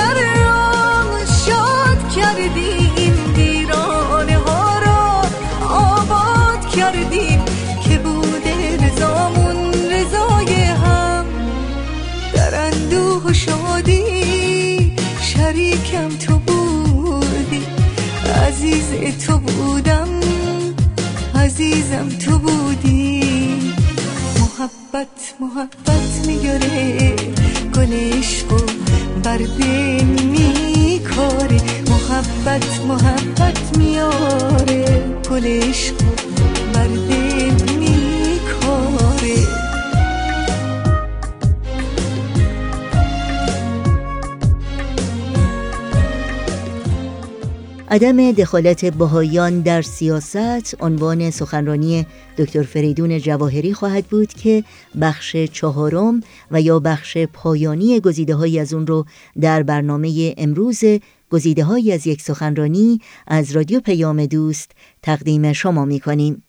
تو 19.26 19.38
بودم 19.38 20.08
عزیزم 21.34 22.08
تو 22.08 22.38
بودی. 22.38 23.22
محبت 24.40 25.34
محبت 25.40 26.26
میاره 26.26 27.16
گل 27.74 27.92
عشق 27.92 28.52
و 28.52 28.58
بر 29.22 29.38
دل 29.38 30.04
میکاره. 30.04 31.60
محبت 31.90 32.80
محبت 32.88 33.78
میاره 33.78 35.04
گل 35.30 35.44
عشق 35.46 35.94
و 36.02 36.34
عدم 47.94 48.32
دخالت 48.32 48.84
بهایان 48.84 49.60
در 49.60 49.82
سیاست 49.82 50.76
عنوان 50.80 51.30
سخنرانی 51.30 52.06
دکتر 52.38 52.62
فریدون 52.62 53.18
جواهری 53.18 53.74
خواهد 53.74 54.04
بود 54.06 54.32
که 54.32 54.64
بخش 55.00 55.36
چهارم 55.36 56.20
و 56.50 56.60
یا 56.60 56.78
بخش 56.78 57.18
پایانی 57.18 58.00
گزیده 58.00 58.34
های 58.34 58.58
از 58.58 58.74
اون 58.74 58.86
رو 58.86 59.06
در 59.40 59.62
برنامه 59.62 60.34
امروز 60.36 60.80
گزیده 61.30 61.64
های 61.64 61.92
از 61.92 62.06
یک 62.06 62.22
سخنرانی 62.22 63.00
از 63.26 63.52
رادیو 63.52 63.80
پیام 63.80 64.26
دوست 64.26 64.70
تقدیم 65.02 65.52
شما 65.52 65.84
می 65.84 66.00
کنیم. 66.00 66.42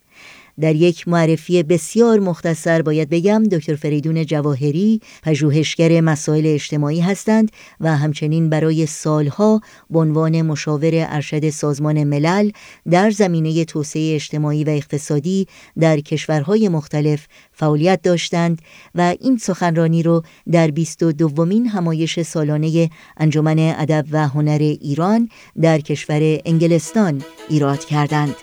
در 0.60 0.76
یک 0.76 1.08
معرفی 1.08 1.64
بسیار 1.64 2.20
مختصر 2.20 2.82
باید 2.82 3.10
بگم 3.10 3.44
دکتر 3.44 3.76
فریدون 3.76 4.26
جواهری 4.26 5.02
پژوهشگر 5.24 6.02
مسائل 6.02 6.44
اجتماعی 6.46 7.00
هستند 7.00 7.52
و 7.80 7.98
همچنین 7.98 8.50
برای 8.50 8.86
سالها 8.86 9.62
به 9.90 10.00
عنوان 10.00 10.42
مشاور 10.42 10.92
ارشد 10.94 11.50
سازمان 11.50 12.04
ملل 12.04 12.52
در 12.90 13.10
زمینه 13.10 13.66
توسعه 13.66 14.16
اجتماعی 14.16 14.64
و 14.64 14.70
اقتصادی 14.70 15.48
در 15.80 16.00
کشورهای 16.00 16.70
مختلف 16.70 17.28
فعالیت 17.52 18.02
داشتند 18.02 18.62
و 18.96 19.16
این 19.22 19.38
سخنرانی 19.38 20.04
رو 20.04 20.24
در 20.52 20.72
22 20.72 21.46
مین 21.46 21.68
همایش 21.68 22.22
سالانه 22.22 22.90
انجمن 23.18 23.60
ادب 23.60 24.06
و 24.12 24.28
هنر 24.28 24.60
ایران 24.62 25.30
در 25.62 25.80
کشور 25.80 26.40
انگلستان 26.46 27.24
ایراد 27.50 27.86
کردند. 27.86 28.36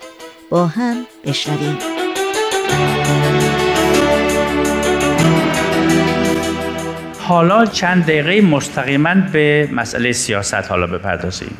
با 0.49 0.67
هم 0.67 1.05
بشنویم. 1.25 1.92
حالا 7.19 7.65
چند 7.65 8.03
دقیقه 8.03 8.41
مستقیما 8.41 9.15
به 9.33 9.69
مسئله 9.71 10.11
سیاست 10.11 10.53
حالا 10.69 10.87
بپردازیم. 10.87 11.57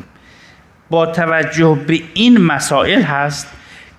با 0.90 1.06
توجه 1.06 1.78
به 1.86 2.00
این 2.14 2.38
مسائل 2.38 3.02
هست 3.02 3.52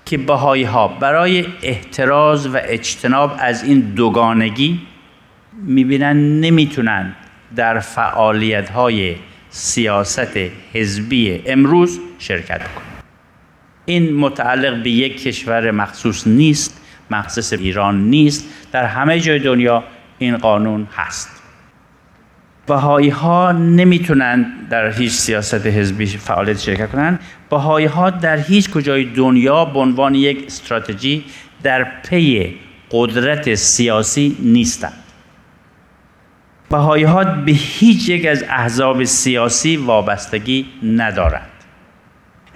که 0.05 0.17
بهایی 0.17 0.63
ها 0.63 0.87
برای 0.87 1.45
احتراز 1.61 2.47
و 2.47 2.59
اجتناب 2.63 3.35
از 3.39 3.63
این 3.63 3.79
دوگانگی 3.79 4.81
می‌بینن 5.63 6.39
نمی‌تونن 6.39 7.15
در 7.55 7.79
فعالیت 7.79 8.69
های 8.69 9.15
سیاست 9.49 10.37
حزبی 10.73 11.41
امروز 11.45 11.99
شرکت 12.19 12.61
کنن 12.63 12.85
این 13.85 14.15
متعلق 14.15 14.83
به 14.83 14.89
یک 14.89 15.23
کشور 15.23 15.71
مخصوص 15.71 16.27
نیست. 16.27 16.81
مخصوص 17.11 17.53
ایران 17.53 18.09
نیست. 18.09 18.45
در 18.71 18.85
همه 18.85 19.19
جای 19.19 19.39
دنیا 19.39 19.83
این 20.17 20.37
قانون 20.37 20.87
هست. 20.95 21.29
بهایی 22.67 23.09
ها 23.09 23.51
نمی‌تونن 23.51 24.45
در 24.69 24.91
هیچ 24.91 25.11
سیاست 25.11 25.67
حزبی 25.67 26.05
فعالیت 26.05 26.59
شرکت 26.59 26.91
کنند. 26.91 27.19
بهایی 27.49 27.85
ها 27.85 28.09
در 28.09 28.37
هیچ 28.37 28.69
کجای 28.69 29.05
دنیا 29.05 29.65
به 29.65 29.79
عنوان 29.79 30.15
یک 30.15 30.43
استراتژی 30.45 31.23
در 31.63 31.83
پی 31.83 32.55
قدرت 32.91 33.55
سیاسی 33.55 34.37
نیستند. 34.39 35.03
بهایی 36.69 37.03
ها 37.03 37.23
به 37.23 37.51
هیچ 37.51 38.09
یک 38.09 38.25
از 38.25 38.43
احزاب 38.49 39.03
سیاسی 39.03 39.77
وابستگی 39.77 40.65
ندارند. 40.83 41.49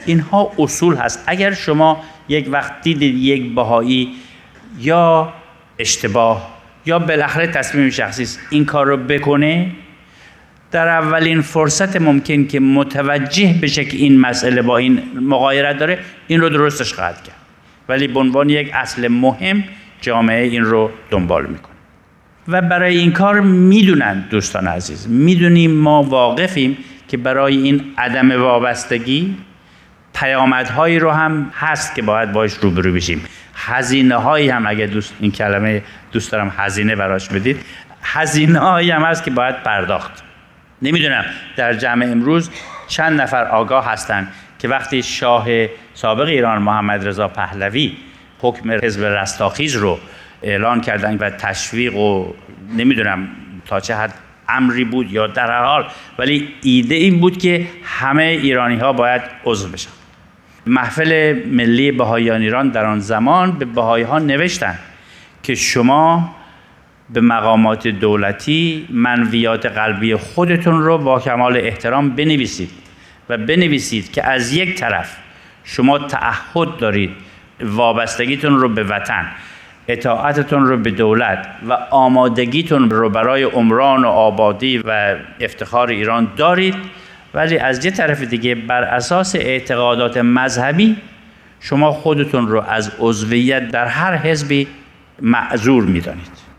اینها 0.06 0.52
اصول 0.60 0.96
هست. 0.96 1.24
اگر 1.28 1.54
شما 1.54 2.04
یک 2.30 2.50
وقت 2.52 2.82
دیدید 2.82 3.16
یک 3.16 3.56
بهایی 3.56 4.16
یا 4.80 5.34
اشتباه 5.80 6.60
یا 6.86 7.00
بالاخره 7.00 7.48
تصمیم 7.48 7.90
شخصی 7.90 8.24
است. 8.24 8.40
این 8.50 8.66
کار 8.66 8.86
رو 8.86 8.98
بکنه 8.98 9.72
در 10.72 10.88
اولین 10.88 11.42
فرصت 11.42 12.02
ممکن 12.02 12.46
که 12.46 12.60
متوجه 12.60 13.56
بشه 13.62 13.86
که 13.86 13.98
این 13.98 14.20
مسئله 14.20 14.62
با 14.62 14.78
این 14.78 15.02
مقایرت 15.22 15.78
داره 15.78 16.00
این 16.28 16.42
رو 16.42 16.50
درستش 16.50 16.94
خواهد 16.94 17.24
کرد. 17.24 17.36
ولی 17.90 18.08
به 18.08 18.20
عنوان 18.20 18.50
یک 18.50 18.72
اصل 18.74 19.08
مهم 19.08 19.64
جامعه 20.02 20.44
این 20.44 20.64
رو 20.64 20.92
دنبال 21.10 21.46
می‌کنه. 21.46 21.76
و 22.48 22.62
برای 22.62 22.98
این 22.98 23.12
کار 23.12 23.40
می‌دونن 23.40 24.26
دوستان 24.30 24.68
عزیز 24.68 25.08
می‌دونیم 25.10 25.72
ما 25.72 26.04
واقفیم 26.04 26.78
که 27.08 27.18
برای 27.18 27.58
این 27.58 27.82
عدم 27.98 28.42
وابستگی 28.42 29.36
پیامدهایی 30.14 31.00
رو 31.00 31.12
هم 31.12 31.52
هست 31.54 31.96
که 31.96 32.02
باید 32.02 32.32
باش 32.32 32.54
روبرو 32.54 32.94
بشیم. 32.94 33.22
هزینه 33.66 34.16
هایی 34.16 34.50
هم 34.50 34.68
اگه 34.68 34.86
دوست 34.86 35.14
این 35.20 35.32
کلمه 35.32 35.84
دوست 36.12 36.32
دارم 36.32 36.54
هزینه 36.58 36.96
براش 36.96 37.30
بدید. 37.30 37.66
هزینه 38.04 38.60
هایی 38.60 38.92
هم 38.92 39.04
هست 39.04 39.24
که 39.24 39.32
باید 39.32 39.64
پرداخت. 39.64 40.24
نمی‌دونم 40.82 41.26
در 41.56 41.74
جمع 41.74 42.06
امروز 42.06 42.52
چند 42.88 43.22
نفر 43.22 43.46
آگاه 43.46 43.92
هستند 43.92 44.32
که 44.60 44.68
وقتی 44.68 45.04
شاه 45.04 45.48
سابق 45.94 46.28
ایران 46.28 46.62
محمد 46.62 47.08
رضا 47.08 47.28
پهلوی 47.28 47.98
حکم 48.40 48.72
حزب 48.72 49.04
رستاخیز 49.04 49.76
رو 49.76 50.00
اعلان 50.44 50.82
کردن 50.82 51.18
و 51.18 51.30
تشویق 51.30 51.96
و 51.96 52.34
نمی‌دونم 52.78 53.28
تا 53.66 53.80
چه 53.80 53.96
حد 53.96 54.14
امری 54.50 54.84
بود 54.84 55.12
یا 55.12 55.28
در 55.28 55.64
حال 55.64 55.88
ولی 56.18 56.48
ایده 56.62 56.96
این 56.96 57.20
بود 57.20 57.38
که 57.38 57.68
همه 57.84 58.24
ایرانی 58.24 58.78
ها 58.78 58.94
باید 58.94 59.22
عضو 59.46 59.70
بشن. 59.70 59.99
محفل 60.70 61.34
ملی 61.52 61.92
بهاییان 61.92 62.42
ایران 62.42 62.70
در 62.70 62.86
آن 62.86 63.00
زمان 63.00 63.52
به 63.52 63.66
بهایی 63.66 64.04
ها 64.04 64.20
نوشتن 64.20 64.80
که 65.44 65.56
شما 65.56 66.36
به 67.10 67.22
مقامات 67.22 67.88
دولتی 67.88 68.88
منویات 68.90 69.66
قلبی 69.66 70.16
خودتون 70.16 70.82
رو 70.82 70.98
با 70.98 71.20
کمال 71.20 71.58
احترام 71.58 72.10
بنویسید 72.10 72.70
و 73.30 73.38
بنویسید 73.38 74.12
که 74.12 74.28
از 74.28 74.54
یک 74.54 74.76
طرف 74.76 75.18
شما 75.64 76.00
تعهد 76.00 76.78
دارید 76.78 77.12
وابستگیتون 77.62 78.60
رو 78.60 78.70
به 78.70 78.84
وطن 78.84 79.26
اطاعتتون 79.88 80.66
رو 80.66 80.78
به 80.78 80.92
دولت 80.92 81.48
و 81.70 81.74
آمادگیتون 81.92 82.90
رو 82.90 83.10
برای 83.10 83.44
عمران 83.44 84.04
و 84.04 84.08
آبادی 84.08 84.78
و 84.78 85.16
افتخار 85.40 85.90
ایران 85.90 86.32
دارید 86.38 86.76
ولی 87.34 87.58
از 87.58 87.86
یه 87.86 87.92
طرف 87.92 88.22
دیگه 88.22 88.56
بر 88.56 88.84
اساس 88.84 89.36
اعتقادات 89.36 90.18
مذهبی 90.18 90.98
شما 91.60 91.92
خودتون 91.92 92.48
رو 92.48 92.62
از 92.62 92.92
عضویت 93.00 93.72
در 93.72 93.86
هر 93.86 94.18
حزبی 94.18 94.68
معذور 95.22 95.84
می‌دانید. 95.84 96.50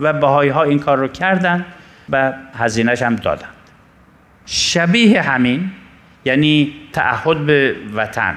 و 0.00 0.12
بهایی 0.12 0.50
ها 0.50 0.62
این 0.62 0.78
کار 0.78 0.98
رو 0.98 1.08
کردن 1.08 1.64
و 2.10 2.32
هزینهش 2.58 3.02
هم 3.02 3.16
دادن. 3.16 3.48
شبیه 4.46 5.22
همین 5.22 5.70
یعنی 6.24 6.74
تعهد 6.92 7.46
به 7.46 7.76
وطن 7.94 8.34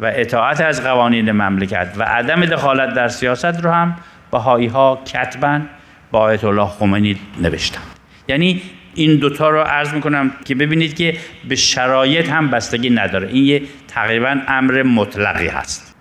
و 0.00 0.12
اطاعت 0.14 0.60
از 0.60 0.82
قوانین 0.82 1.32
مملکت 1.32 1.88
و 1.96 2.02
عدم 2.02 2.46
دخالت 2.46 2.94
در 2.94 3.08
سیاست 3.08 3.44
رو 3.44 3.70
هم 3.70 3.96
بهایی 4.30 4.66
ها 4.66 5.02
کتبن 5.06 5.68
با 6.10 6.18
آیت 6.18 6.44
الله 6.44 6.66
خمینی 6.66 7.16
نوشتن. 7.40 7.80
یعنی 8.28 8.62
این 8.98 9.16
دوتا 9.16 9.50
رو 9.50 9.60
عرض 9.60 9.94
می‌کنم 9.94 10.30
که 10.44 10.54
ببینید 10.54 10.96
که 10.96 11.16
به 11.48 11.54
شرایط 11.56 12.28
هم 12.28 12.50
بستگی 12.50 12.90
نداره. 12.90 13.28
این 13.28 13.44
یه 13.44 13.62
تقریبا 13.88 14.36
امر 14.48 14.82
مطلقی 14.82 15.48
هست. 15.48 15.94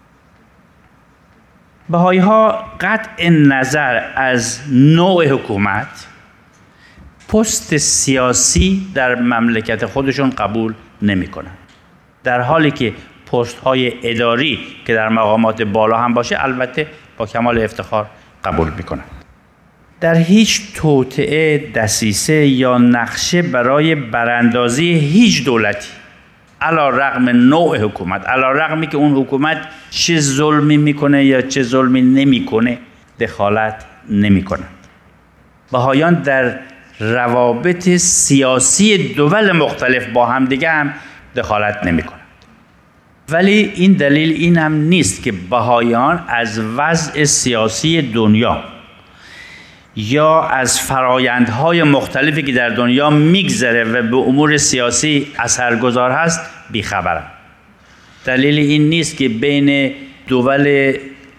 بهایی 1.89 2.19
ها 2.19 2.65
قطع 2.81 3.29
نظر 3.29 4.01
از 4.15 4.61
نوع 4.71 5.27
حکومت 5.27 6.07
پست 7.29 7.77
سیاسی 7.77 8.87
در 8.93 9.15
مملکت 9.15 9.85
خودشون 9.85 10.29
قبول 10.29 10.73
نمی 11.01 11.29
در 12.23 12.41
حالی 12.41 12.71
که 12.71 12.93
پست 13.31 13.57
های 13.57 13.93
اداری 14.03 14.59
که 14.85 14.93
در 14.93 15.09
مقامات 15.09 15.61
بالا 15.61 15.97
هم 15.97 16.13
باشه 16.13 16.43
البته 16.43 16.87
با 17.17 17.25
کمال 17.25 17.59
افتخار 17.59 18.05
قبول 18.43 18.69
می‌کنن. 18.77 19.16
در 20.01 20.15
هیچ 20.15 20.61
توطعه 20.75 21.71
دسیسه 21.71 22.47
یا 22.47 22.77
نقشه 22.77 23.41
برای 23.41 23.95
براندازی 23.95 24.93
هیچ 24.93 25.45
دولتی 25.45 25.87
علا 26.61 26.89
رقم 26.89 27.29
نوع 27.29 27.77
حکومت 27.77 28.27
علا 28.27 28.51
رقمی 28.51 28.87
که 28.87 28.97
اون 28.97 29.15
حکومت 29.15 29.57
چه 29.89 30.19
ظلمی 30.19 30.77
می‌کنه 30.77 31.25
یا 31.25 31.41
چه 31.41 31.63
ظلمی 31.63 32.01
نمی‌کنه 32.01 32.77
دخالت 33.19 33.85
نمی‌کنه. 34.09 34.63
بهایان 35.71 36.13
در 36.13 36.59
روابط 36.99 37.89
سیاسی 37.89 39.13
دول 39.13 39.51
مختلف 39.51 40.07
با 40.07 40.25
هم 40.25 40.45
دیگه 40.45 40.69
هم 40.69 40.93
دخالت 41.35 41.83
نمی‌کنه 41.83 42.19
ولی 43.29 43.71
این 43.75 43.93
دلیل 43.93 44.31
این 44.31 44.57
هم 44.57 44.73
نیست 44.73 45.23
که 45.23 45.31
بهایان 45.31 46.23
از 46.27 46.59
وضع 46.77 47.23
سیاسی 47.23 48.01
دنیا 48.01 48.63
یا 49.97 50.41
از 50.41 50.79
فرایندهای 50.79 51.83
مختلفی 51.83 52.43
که 52.43 52.51
در 52.51 52.69
دنیا 52.69 53.09
میگذره 53.09 53.83
و 53.83 54.01
به 54.01 54.17
امور 54.17 54.57
سیاسی 54.57 55.27
اثرگذار 55.39 56.11
هست 56.11 56.41
بیخبرم 56.71 57.31
دلیل 58.25 58.59
این 58.59 58.89
نیست 58.89 59.17
که 59.17 59.29
بین 59.29 59.91
دول 60.27 60.93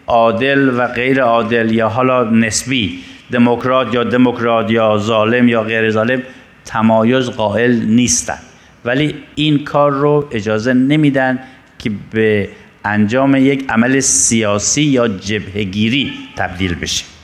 عادل 0.06 0.78
و 0.78 0.86
غیر 0.86 1.20
عادل 1.20 1.72
یا 1.72 1.88
حالا 1.88 2.24
نسبی 2.24 2.98
دموکرات 3.32 3.94
یا 3.94 4.04
دموکرات 4.04 4.70
یا 4.70 4.98
ظالم 4.98 5.48
یا 5.48 5.62
غیر 5.62 5.90
ظالم 5.90 6.22
تمایز 6.64 7.30
قائل 7.30 7.82
نیستند 7.86 8.42
ولی 8.84 9.14
این 9.34 9.64
کار 9.64 9.92
رو 9.92 10.28
اجازه 10.32 10.72
نمیدن 10.72 11.38
که 11.78 11.90
به 12.10 12.48
انجام 12.84 13.36
یک 13.36 13.64
عمل 13.68 14.00
سیاسی 14.00 14.82
یا 14.82 15.08
جبهگیری 15.08 16.12
تبدیل 16.36 16.74
بشه. 16.74 17.17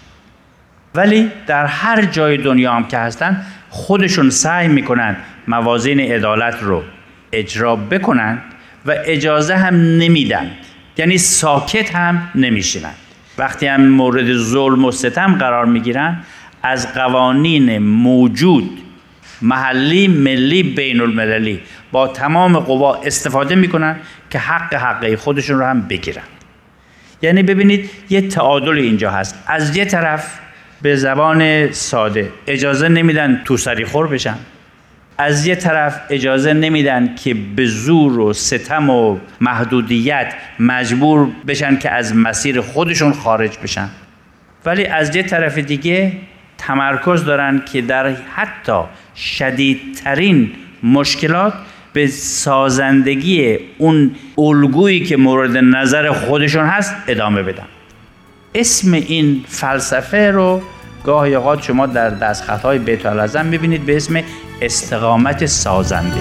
ولی 0.94 1.30
در 1.46 1.66
هر 1.66 2.04
جای 2.04 2.36
دنیا 2.36 2.72
هم 2.72 2.86
که 2.86 2.98
هستن 2.98 3.46
خودشون 3.70 4.30
سعی 4.30 4.68
می‌کنن 4.68 5.16
موازین 5.48 6.00
عدالت 6.00 6.62
رو 6.62 6.82
اجرا 7.32 7.76
بکنن 7.76 8.38
و 8.86 8.94
اجازه 9.04 9.56
هم 9.56 9.74
نمیدن. 9.74 10.50
یعنی 10.96 11.18
ساکت 11.18 11.96
هم 11.96 12.28
نمیشینن. 12.34 12.94
وقتی 13.38 13.66
هم 13.66 13.86
مورد 13.86 14.32
ظلم 14.32 14.84
و 14.84 14.90
ستم 14.90 15.34
قرار 15.34 15.64
می‌گیرن 15.64 16.20
از 16.62 16.94
قوانین 16.94 17.78
موجود 17.78 18.80
محلی 19.42 20.08
ملی 20.08 20.62
بین 20.62 21.00
المللی 21.00 21.60
با 21.92 22.08
تمام 22.08 22.58
قوا 22.58 22.94
استفاده 22.94 23.54
می‌کنن 23.54 23.96
که 24.30 24.38
حق 24.38 24.74
حقه 24.74 25.16
خودشون 25.16 25.58
رو 25.58 25.64
هم 25.64 25.80
بگیرن. 25.80 26.22
یعنی 27.22 27.42
ببینید 27.42 27.90
یه 28.10 28.28
تعادل 28.28 28.78
اینجا 28.78 29.10
هست. 29.10 29.44
از 29.46 29.76
یه 29.76 29.84
طرف 29.84 30.40
به 30.84 30.96
زبان 30.96 31.72
ساده. 31.72 32.30
اجازه 32.46 32.88
نمیدن 32.88 33.42
تو 33.44 33.56
سری 33.56 33.84
خور 33.84 34.06
بشن. 34.06 34.36
از 35.18 35.46
یه 35.46 35.56
طرف 35.56 36.00
اجازه 36.10 36.52
نمیدن 36.52 37.14
که 37.14 37.34
به 37.34 37.66
زور 37.66 38.18
و 38.18 38.32
ستم 38.32 38.90
و 38.90 39.18
محدودیت 39.40 40.34
مجبور 40.60 41.28
بشن 41.46 41.78
که 41.78 41.90
از 41.90 42.16
مسیر 42.16 42.60
خودشون 42.60 43.12
خارج 43.12 43.58
بشن. 43.62 43.88
ولی 44.66 44.86
از 44.86 45.16
یه 45.16 45.22
طرف 45.22 45.58
دیگه 45.58 46.12
تمرکز 46.58 47.24
دارن 47.24 47.62
که 47.72 47.82
در 47.82 48.14
حتی 48.34 48.80
شدیدترین 49.16 50.50
مشکلات 50.82 51.54
به 51.92 52.06
سازندگی 52.06 53.58
اون 53.78 54.14
الگویی 54.38 55.04
که 55.04 55.16
مورد 55.16 55.56
نظر 55.56 56.12
خودشون 56.12 56.66
هست 56.66 56.94
ادامه 57.08 57.42
بدن. 57.42 57.66
اسم 58.54 58.92
این 58.92 59.44
فلسفه 59.48 60.30
رو 60.30 60.62
گاهی 61.04 61.34
اوقات 61.34 61.62
شما 61.62 61.86
در 61.86 62.10
دستخطهای 62.10 62.78
بیت 62.78 63.06
العظم 63.06 63.46
می‌بینید 63.46 63.86
به 63.86 63.96
اسم 63.96 64.22
استقامت 64.62 65.46
سازنده. 65.46 66.20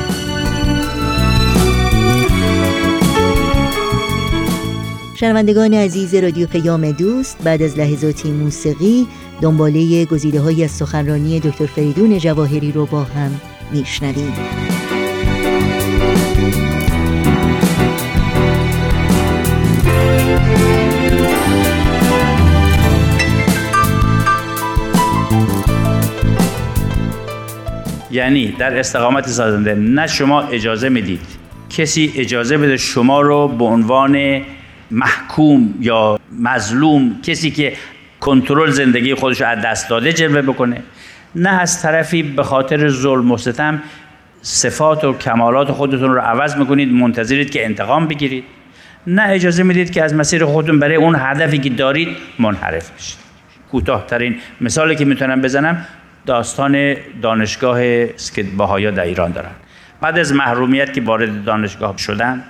شنوندگان 5.16 5.74
عزیز 5.74 6.16
رادیو 6.16 6.48
پیام 6.48 6.92
دوست 6.92 7.44
بعد 7.44 7.62
از 7.62 7.78
لحظاتی 7.78 8.32
موسیقی 8.32 9.08
دنباله 9.42 10.06
گزیده 10.06 10.40
های 10.40 10.64
از 10.64 10.72
سخنرانی 10.72 11.40
دکتر 11.40 11.66
فریدون 11.66 12.18
جواهری 12.18 12.72
رو 12.72 12.86
با 12.86 13.04
هم 13.04 13.42
میشنویم. 13.72 14.34
یعنی 28.14 28.52
در 28.52 28.80
استقامت 28.80 29.28
سازنده 29.28 29.76
نه 29.76 30.08
شما 30.08 30.42
اجازه 30.42 30.90
می‌دید. 30.90 31.22
کسی 31.70 32.14
اجازه 32.16 32.58
بده 32.58 32.78
شما 32.78 33.22
رو 33.22 33.48
به 33.48 33.66
عنوان 33.66 34.42
محکوم 34.92 35.74
یا 35.80 36.20
مظلوم 36.40 37.22
کسی 37.24 37.52
که 37.52 37.74
کنترل 38.20 38.70
زندگی 38.70 39.16
خودش 39.16 39.42
رو 39.42 39.48
از 39.48 39.62
دست 39.66 39.90
داده 39.90 40.14
جلوه 40.14 40.42
بکنه. 40.42 40.84
نه 41.36 41.50
از 41.50 41.82
طرفی 41.82 42.24
به 42.24 42.44
خاطر 42.44 42.90
ظلم 42.90 43.32
و 43.32 43.38
ستم 43.38 43.82
صفات 44.42 45.04
و 45.04 45.14
کمالات 45.14 45.72
خودتون 45.72 46.14
رو 46.14 46.22
عوض 46.22 46.56
می‌کنید 46.56 46.94
منتظرید 46.94 47.50
که 47.50 47.66
انتقام 47.66 48.08
بگیرید. 48.08 48.44
نه 49.08 49.24
اجازه 49.30 49.64
می‌دید 49.64 49.92
که 49.92 50.04
از 50.04 50.14
مسیر 50.14 50.46
خودتون 50.46 50.80
برای 50.80 50.96
اون 50.96 51.16
هدفی 51.20 51.58
که 51.58 51.70
دارید 51.70 52.08
منحرف 52.40 52.92
بشید. 52.92 53.18
کوتاهترین 53.72 54.36
مثالی 54.62 54.96
که 54.96 55.06
می‌تونم 55.06 55.42
بزنم 55.42 55.86
داستان 56.26 56.96
دانشگاه 57.22 57.80
که 58.36 58.44
باهایا 58.58 58.92
در 58.92 59.04
ایران 59.04 59.32
دارن. 59.32 59.52
بعد 60.02 60.20
از 60.20 60.34
محرومیت 60.34 60.94
که 60.94 61.02
وارد 61.02 61.44
دانشگاه 61.44 61.98
شدن 61.98 62.44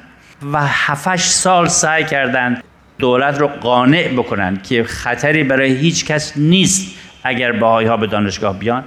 و 0.53 0.59
7 0.67 1.15
سال 1.15 1.67
سعی 1.67 2.03
کردند 2.03 2.63
دولت 2.97 3.39
رو 3.39 3.47
قانع 3.47 4.07
بکنن 4.07 4.57
که 4.57 4.83
خطری 4.83 5.43
برای 5.43 5.75
هیچ 5.75 6.05
کس 6.05 6.33
نیست 6.37 6.99
اگر 7.23 7.51
باهایی 7.51 7.87
ها 7.87 7.97
به 7.97 8.07
دانشگاه 8.07 8.59
بیان. 8.59 8.83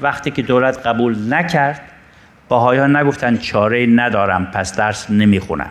وقتی 0.00 0.30
که 0.30 0.42
دولت 0.42 0.86
قبول 0.86 1.34
نکرد 1.34 1.80
باهایی 2.48 2.80
ها 2.80 2.86
نگفتن 2.86 3.36
چاره 3.36 3.86
ندارم 3.86 4.46
پس 4.46 4.76
درس 4.76 5.10
نمی‌خونم. 5.10 5.70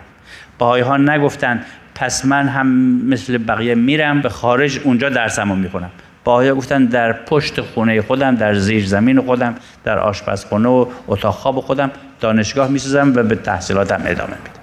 باهایی 0.58 0.84
ها 0.84 0.96
نگفتن 0.96 1.64
پس 1.94 2.24
من 2.24 2.48
هم 2.48 2.66
مثل 3.08 3.38
بقیه 3.38 3.74
میرم 3.74 4.20
به 4.20 4.28
خارج 4.28 4.80
اونجا 4.84 5.08
درسمو 5.08 5.56
می‌خونم. 5.56 5.90
باهایی 6.26 6.52
گفتن 6.52 6.84
در 6.84 7.12
پشت 7.12 7.60
خونه 7.60 8.02
خودم 8.02 8.34
در 8.34 8.54
زیر 8.54 8.86
زمین 8.86 9.20
خودم 9.20 9.54
در 9.84 9.98
آشپزخونه 9.98 10.68
و 10.68 10.86
اتاق 11.08 11.34
خواب 11.34 11.60
خودم 11.60 11.90
دانشگاه 12.20 12.68
می‌سازم 12.68 13.12
و 13.16 13.22
به 13.22 13.34
تحصیلاتم 13.34 14.02
ادامه 14.06 14.30
میدم. 14.30 14.60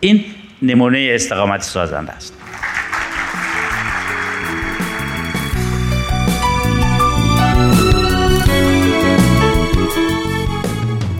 این 0.00 0.24
نمونه 0.62 1.10
استقامت 1.10 1.62
سازنده 1.62 2.12
است. 2.12 2.34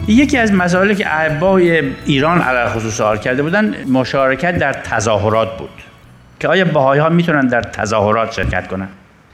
یکی 0.07 0.37
از 0.37 0.53
مسائلی 0.53 0.95
که 0.95 1.15
احبای 1.15 1.91
ایران 2.05 2.41
علی 2.41 2.69
خصوص 2.69 2.97
سوال 2.97 3.17
کرده 3.17 3.43
بودن 3.43 3.75
مشارکت 3.91 4.57
در 4.57 4.73
تظاهرات 4.73 5.57
بود. 5.57 5.69
که 6.39 6.47
آیا 6.47 6.65
باهایی 6.65 7.01
ها 7.01 7.09
می‌تونن 7.09 7.47
در 7.47 7.61
تظاهرات 7.61 8.31
شرکت 8.31 8.67
کنن؟ 8.67 8.87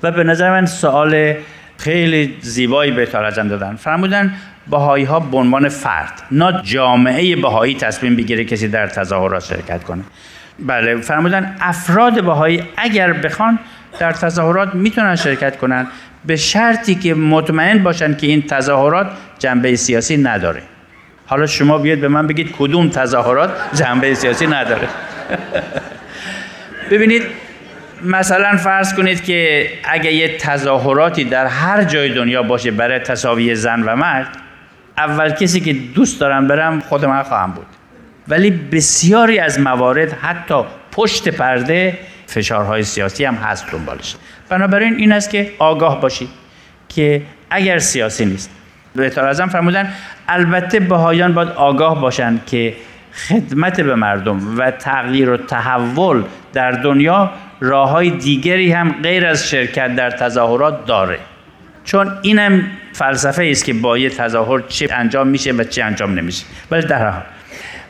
و 0.03 0.11
به 0.11 0.23
نظر 0.23 0.51
من 0.51 0.65
سوال 0.65 1.33
خیلی 1.77 2.37
زیبایی 2.41 2.91
به 2.91 3.05
تارجم 3.05 3.47
دادن. 3.47 3.75
فرمودن 3.75 4.33
باهایی 4.67 5.05
ها 5.05 5.19
به 5.19 5.37
عنوان 5.37 5.69
فرد 5.69 6.21
نه 6.31 6.61
جامعه 6.63 7.35
باهایی 7.35 7.75
تصمیم 7.75 8.15
بگیره 8.15 8.45
کسی 8.45 8.67
در 8.67 8.87
تظاهرات 8.87 9.43
شرکت 9.43 9.83
کنه. 9.83 10.03
بله 10.59 10.95
فرمودن 10.95 11.55
افراد 11.61 12.21
باهایی 12.21 12.63
اگر 12.77 13.13
بخوان 13.13 13.59
در 13.99 14.11
تظاهرات 14.11 14.75
می‌تونن 14.75 15.15
شرکت 15.15 15.57
کنن 15.57 15.87
به 16.25 16.35
شرطی 16.35 16.95
که 16.95 17.13
مطمئن 17.13 17.83
باشن 17.83 18.15
که 18.15 18.27
این 18.27 18.41
تظاهرات 18.41 19.07
جنبه 19.39 19.75
سیاسی 19.75 20.17
نداره. 20.17 20.61
حالا 21.25 21.47
شما 21.47 21.77
بیاد 21.77 21.97
به 21.97 22.07
من 22.07 22.27
بگید 22.27 22.51
کدوم 22.59 22.89
تظاهرات 22.89 23.51
جنبه 23.73 24.13
سیاسی 24.13 24.47
نداره. 24.47 24.87
ببینید 26.91 27.23
مثلا 28.03 28.57
فرض 28.57 28.93
کنید 28.93 29.23
که 29.23 29.69
اگه 29.83 30.13
یه 30.13 30.37
تظاهراتی 30.37 31.23
در 31.23 31.45
هر 31.45 31.83
جای 31.83 32.13
دنیا 32.13 32.43
باشه 32.43 32.71
برای 32.71 32.99
تصاوی 32.99 33.55
زن 33.55 33.83
و 33.83 33.95
مرد 33.95 34.27
اول 34.97 35.29
کسی 35.29 35.59
که 35.59 35.73
دوست 35.73 36.19
دارم 36.19 36.47
برم 36.47 36.79
خود 36.79 37.05
من 37.05 37.23
خواهم 37.23 37.51
بود. 37.51 37.65
ولی 38.27 38.51
بسیاری 38.51 39.39
از 39.39 39.59
موارد 39.59 40.13
حتی 40.13 40.63
پشت 40.91 41.29
پرده 41.29 41.97
فشارهای 42.27 42.83
سیاسی 42.83 43.25
هم 43.25 43.35
هست 43.35 43.71
دنبالش. 43.71 44.15
بنابراین 44.49 44.95
این 44.95 45.11
است 45.11 45.29
که 45.29 45.51
آگاه 45.59 46.01
باشید 46.01 46.29
که 46.89 47.21
اگر 47.49 47.79
سیاسی 47.79 48.25
نیست. 48.25 48.49
بهتر 48.95 49.27
ازم 49.27 49.47
فرمودن 49.47 49.93
البته 50.27 50.79
بهایان 50.79 51.33
باید 51.33 51.49
آگاه 51.49 52.01
باشند 52.01 52.45
که 52.45 52.73
خدمت 53.13 53.81
به 53.81 53.95
مردم 53.95 54.57
و 54.57 54.71
تغییر 54.71 55.29
و 55.29 55.37
تحول 55.37 56.23
در 56.53 56.71
دنیا 56.71 57.31
راه 57.59 57.89
های 57.89 58.09
دیگری 58.09 58.71
هم 58.71 58.95
غیر 59.03 59.25
از 59.25 59.49
شرکت 59.49 59.95
در 59.95 60.09
تظاهرات 60.09 60.85
داره. 60.85 61.19
چون 61.83 62.11
اینم 62.21 62.63
فلسفه 62.93 63.47
است 63.51 63.65
که 63.65 63.73
با 63.73 63.97
یه 63.97 64.09
تظاهر 64.09 64.63
چه 64.67 64.87
انجام 64.91 65.27
میشه 65.27 65.51
و 65.51 65.63
چه 65.63 65.83
انجام 65.83 66.13
نمیشه. 66.13 66.45
ولی 66.71 66.87
در 66.87 67.09
حال. 67.09 67.21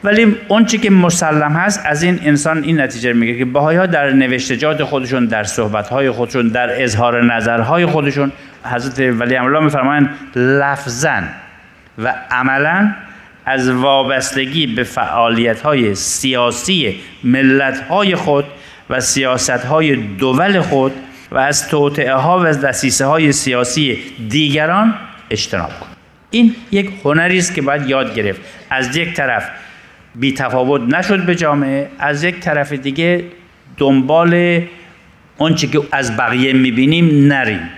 ولی 0.04 0.36
اون 0.48 0.66
چی 0.66 0.78
که 0.78 0.90
مسلم 0.90 1.52
هست 1.52 1.82
از 1.86 2.04
این 2.04 2.20
انسان 2.24 2.64
این 2.64 2.82
نتیجه 2.82 3.14
میگه 3.14 3.38
که 3.38 3.46
باهایی 3.46 3.78
ها 3.78 3.86
در 3.86 4.10
نوشتجات 4.10 4.84
خودشون 4.84 5.26
در 5.26 5.44
صحبت 5.44 6.10
خودشون 6.12 6.48
در 6.48 6.84
اظهار 6.84 7.24
نظرهای 7.24 7.86
خودشون 7.86 8.32
حضرت 8.64 9.00
ولی 9.20 9.36
امرالله 9.36 9.64
میفرمایند 9.64 10.10
لفظا 10.36 11.22
و 11.98 12.14
عملا 12.32 12.94
از 13.46 13.70
وابستگی 13.70 14.68
به 14.68 14.84
فعالیت 14.84 15.62
های 15.62 15.96
سیاسی 15.96 17.00
ملت 17.24 17.80
های 17.80 18.16
خود 18.16 18.46
و 18.89 19.00
سیاست 19.00 19.50
های 19.50 19.96
دول 19.96 20.62
خود 20.62 20.92
و 21.32 21.38
از 21.38 21.70
توطعه 21.70 22.14
ها 22.14 22.39
و 22.39 22.44
دسیسه 22.44 23.06
های 23.06 23.32
سیاسی 23.32 23.98
دیگران 24.30 24.94
اجتناب 25.30 25.80
کن. 25.80 25.88
این 26.32 26.56
یک 26.72 26.92
هنری 27.04 27.38
است 27.38 27.56
که 27.56 27.62
باید 27.62 27.89
یاد 27.89 28.16
گرفت. 28.16 28.42
از 28.70 28.96
یک 28.96 29.14
طرف 29.14 29.50
بی 30.16 30.34
تفاوت 30.34 30.82
نشد 30.82 31.26
به 31.26 31.36
جامعه 31.36 31.89
از 32.00 32.24
یک 32.24 32.39
طرف 32.39 32.72
دیگه 32.74 33.24
دنبال 33.78 34.62
آنچه 35.38 35.68
که 35.68 35.82
از 35.92 36.18
بقیه 36.18 36.54
می‌بینیم 36.54 37.28
نریم 37.28 37.70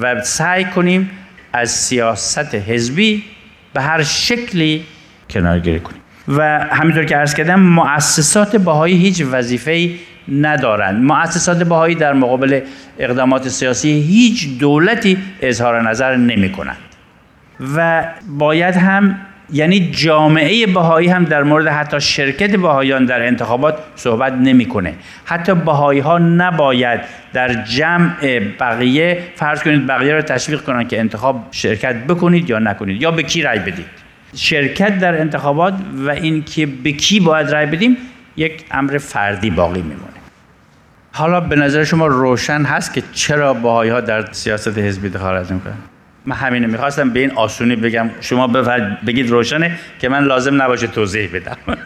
و 0.00 0.20
سعی 0.22 0.64
کنیم 0.64 1.10
از 1.52 1.70
سیاست 1.70 2.54
حزبی 2.54 3.24
به 3.72 3.82
هر 3.82 4.02
شکلی 4.02 4.84
کنارگیری 5.30 5.80
کنیم. 5.80 6.00
و 6.28 6.58
همینطور 6.70 7.04
که 7.04 7.16
عرض 7.16 7.34
کردم 7.34 7.60
مؤسسات 7.60 8.56
باهایی 8.56 8.96
هیچ 8.96 9.22
وظیفه‌ای 9.30 9.96
ندارند. 10.28 11.04
مؤسسات 11.04 11.62
باهایی 11.62 11.94
در 11.94 12.12
مقابل 12.12 12.60
اقدامات 12.98 13.48
سیاسی 13.48 13.88
هیچ 13.88 14.58
دولتی 14.58 15.18
اظهار 15.40 15.88
نظر 15.90 16.16
نمی 16.16 16.52
کنند 16.52 16.76
و 17.76 18.04
باید 18.28 18.76
هم 18.76 19.16
یعنی 19.52 19.90
جامعه 19.90 20.66
بهایی 20.66 21.08
هم 21.08 21.24
در 21.24 21.42
مورد 21.42 21.66
حتی 21.66 22.00
شرکت 22.00 22.56
بهاییان 22.56 23.04
در 23.04 23.26
انتخابات 23.26 23.78
صحبت 23.94 24.32
نمی‌کنه. 24.32 24.94
حتی 25.24 25.54
بهایی 25.54 26.00
ها 26.00 26.18
نباید 26.18 27.00
در 27.32 27.64
جمع 27.64 28.38
بقیه 28.60 29.22
فرض 29.34 29.62
کنید 29.62 29.86
بقیه 29.86 30.14
رو 30.14 30.22
تشویق 30.22 30.60
کنن 30.60 30.88
که 30.88 30.98
انتخاب 30.98 31.48
شرکت 31.50 31.94
بکنید 31.94 32.50
یا 32.50 32.58
نکنید 32.58 33.02
یا 33.02 33.10
به 33.10 33.22
کی 33.22 33.42
رای 33.42 33.58
بدید. 33.58 34.05
شرکت 34.36 34.98
در 34.98 35.20
انتخابات 35.20 35.74
و 36.06 36.10
اینکه 36.10 36.66
به 36.66 36.92
کی 36.92 37.20
باید 37.20 37.50
رای 37.50 37.66
بدیم 37.66 37.96
یک 38.36 38.64
امر 38.70 38.98
فردی 38.98 39.50
باقی 39.50 39.82
میمونه. 39.82 40.16
حالا 41.12 41.40
به 41.40 41.56
نظر 41.56 41.84
شما 41.84 42.06
روشن 42.06 42.62
هست 42.62 42.94
که 42.94 43.02
چرا 43.12 43.54
باهایی 43.54 43.90
ها 43.90 44.00
در 44.00 44.32
سیاست 44.32 44.78
حزبی 44.78 45.08
دخالت 45.08 45.50
می‌کنن؟ 45.50 45.74
من 46.26 46.36
همینه 46.36 46.66
می‌خواستم 46.66 47.10
به 47.10 47.20
این 47.20 47.30
آسونی 47.30 47.76
بگم. 47.76 48.10
شما 48.20 48.46
بگید 49.06 49.30
روشنه 49.30 49.78
که 49.98 50.08
من 50.08 50.24
لازم 50.24 50.62
نباشه 50.62 50.86
توضیح 50.86 51.30
بدم. 51.34 51.56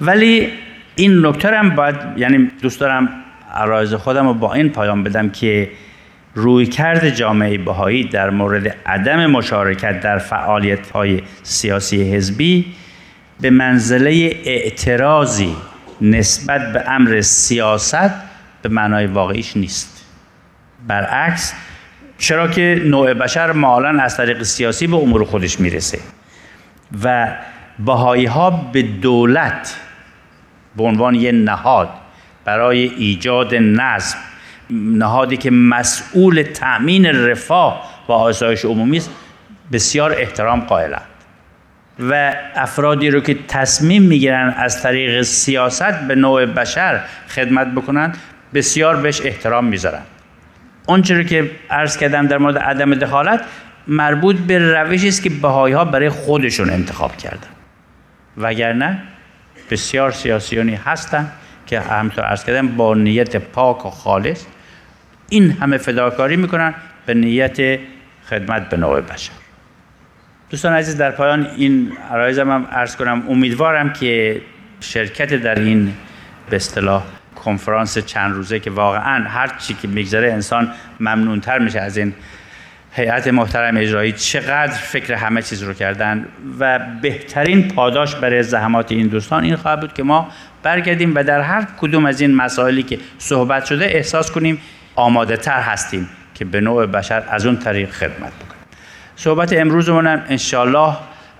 ولی 0.00 0.48
این 0.94 1.26
نکته 1.26 1.48
هم 1.48 1.70
باید 1.70 1.96
یعنی 2.16 2.50
دوست 2.62 2.80
دارم 2.80 3.08
عرایز 3.54 3.94
خودم 3.94 4.26
رو 4.26 4.34
با 4.34 4.54
این 4.54 4.68
پایان 4.68 5.02
بدم 5.02 5.28
که 5.30 5.70
رویکرد 6.34 7.10
جامعه 7.10 7.58
بهایی 7.58 8.04
در 8.04 8.30
مورد 8.30 8.76
عدم 8.86 9.26
مشارکت 9.26 10.00
در 10.00 10.18
فعالیت 10.18 10.90
های 10.90 11.22
سیاسی 11.42 12.14
حزبی 12.14 12.74
به 13.40 13.50
منزله 13.50 14.10
اعتراضی 14.44 15.56
نسبت 16.00 16.72
به 16.72 16.90
امر 16.90 17.20
سیاست 17.20 18.10
به 18.62 18.68
معنای 18.68 19.06
واقعیش 19.06 19.56
نیست. 19.56 20.04
برعکس 20.88 21.54
چرا 22.18 22.48
که 22.48 22.82
نوع 22.84 23.14
بشر 23.14 23.52
معالا 23.52 24.02
از 24.02 24.16
طریق 24.16 24.42
سیاسی 24.42 24.86
به 24.86 24.96
امور 24.96 25.24
خودش 25.24 25.60
می‌رسه 25.60 25.98
و 27.04 27.28
بهایی 27.78 28.26
ها 28.26 28.50
به 28.50 28.82
دولت 28.82 29.76
به 30.76 30.84
عنوان 30.84 31.14
یه 31.14 31.32
نهاد 31.32 31.88
برای 32.44 32.78
ایجاد 32.78 33.54
نظم 33.54 34.18
نهادی 34.72 35.36
که 35.36 35.50
مسئول 35.50 36.42
تأمین 36.42 37.06
رفاه 37.06 37.82
و 38.08 38.12
آسایش 38.12 38.64
عمومی 38.64 38.96
است 38.96 39.10
بسیار 39.72 40.12
احترام 40.12 40.60
قائلند. 40.60 41.02
و 41.98 42.34
افرادی 42.54 43.10
رو 43.10 43.20
که 43.20 43.36
تصمیم 43.48 44.02
می‌گیرن 44.02 44.54
از 44.56 44.82
طریق 44.82 45.22
سیاست 45.22 45.92
به 46.08 46.14
نوع 46.14 46.46
بشر 46.46 47.00
خدمت 47.28 47.66
بکنند 47.66 48.18
بسیار 48.54 48.96
بهش 48.96 49.20
احترام 49.24 49.64
می‌ذارن. 49.64 50.02
آنچه 50.86 51.24
که 51.24 51.50
عرض 51.70 51.96
کردم 51.96 52.26
در 52.26 52.38
مورد 52.38 52.58
عدم 52.58 52.94
دخالت 52.94 53.44
مربوط 53.86 54.36
به 54.36 54.58
روشی 54.58 55.08
است 55.08 55.22
که 55.22 55.30
بهایی 55.30 55.74
ها 55.74 55.84
برای 55.84 56.08
خودشون 56.08 56.70
انتخاب 56.70 57.16
کردن. 57.16 57.48
وگرنه 58.36 59.02
بسیار 59.70 60.10
سیاسیونی 60.10 60.74
هستند 60.74 61.32
که 61.66 61.80
همطور 61.80 62.24
عرض 62.24 62.44
کردم 62.44 62.68
با 62.68 62.94
نیت 62.94 63.36
پاک 63.36 63.86
و 63.86 63.90
خالص 63.90 64.44
این 65.32 65.50
همه 65.50 65.76
فداکاری 65.76 66.36
می‌کنن 66.36 66.74
به 67.06 67.14
نیت 67.14 67.78
خدمت 68.30 68.68
به 68.68 68.76
نوع 68.76 69.00
بشر. 69.00 69.32
دوستان 70.50 70.72
عزیز 70.72 70.96
در 70.96 71.10
پایان 71.10 71.46
این 71.56 71.92
عرایزم 72.10 72.50
هم 72.50 72.66
عرض 72.72 72.96
کنم 72.96 73.22
امیدوارم 73.28 73.92
که 73.92 74.40
شرکت 74.80 75.34
در 75.34 75.58
این 75.58 75.92
به 76.50 76.56
اصطلاح 76.56 77.02
کنفرانس 77.44 77.98
چند 77.98 78.34
روزه 78.34 78.60
که 78.60 78.70
واقعا 78.70 79.24
هر 79.28 79.50
چی 79.58 79.74
که 79.74 79.88
میگذره 79.88 80.32
انسان 80.32 80.68
ممنونتر 81.00 81.58
میشه 81.58 81.80
از 81.80 81.96
این 81.96 82.14
هیئت 82.92 83.28
محترم 83.28 83.76
اجرایی 83.76 84.12
چقدر 84.12 84.72
فکر 84.72 85.14
همه 85.14 85.42
چیز 85.42 85.62
رو 85.62 85.72
کردن 85.72 86.26
و 86.58 86.80
بهترین 87.02 87.68
پاداش 87.68 88.14
برای 88.14 88.42
زحمات 88.42 88.92
این 88.92 89.06
دوستان 89.06 89.44
این 89.44 89.56
خواهد 89.56 89.80
بود 89.80 89.92
که 89.92 90.02
ما 90.02 90.28
برگردیم 90.62 91.14
و 91.14 91.24
در 91.24 91.40
هر 91.40 91.66
کدوم 91.80 92.06
از 92.06 92.20
این 92.20 92.34
مسائلی 92.34 92.82
که 92.82 92.98
صحبت 93.18 93.64
شده 93.64 93.84
احساس 93.84 94.30
کنیم 94.30 94.58
آماده 94.96 95.36
تر 95.36 95.60
هستیم 95.60 96.08
که 96.34 96.44
به 96.44 96.60
نوع 96.60 96.86
بشر 96.86 97.24
از 97.30 97.46
اون 97.46 97.56
طریق 97.56 97.90
خدمت 97.90 98.32
بکنیم. 98.32 98.62
صحبت 99.16 99.52
امروزمون 99.52 100.06
هم 100.06 100.22
انشالله 100.28 100.96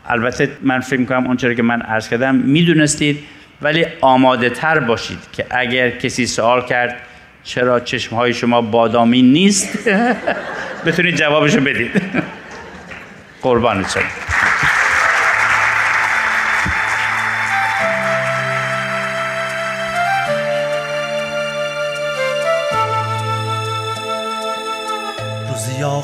البته 0.07 0.51
من 0.63 0.81
فکر 0.81 1.01
می‌کنم 1.01 1.27
اون 1.27 1.37
که 1.37 1.63
من 1.63 1.83
عرض 1.83 2.09
کردم 2.09 2.35
می‌دونستید 2.35 3.19
ولی 3.63 3.87
آماده 4.01 4.51
تر 4.51 4.79
باشید 4.79 5.19
که 5.33 5.47
اگر 5.51 5.91
کسی 5.91 6.27
سوال 6.27 6.67
کرد 6.67 6.97
چرا 7.45 7.81
چشم 7.81 8.17
های 8.17 8.35
شما 8.35 8.61
بادامی 8.61 9.23
نیست؟ 9.23 9.89
بتونید 10.87 11.17
جوابشو 11.17 11.61
بدید. 11.61 12.03
قربانت 13.43 13.89
شد 13.89 14.01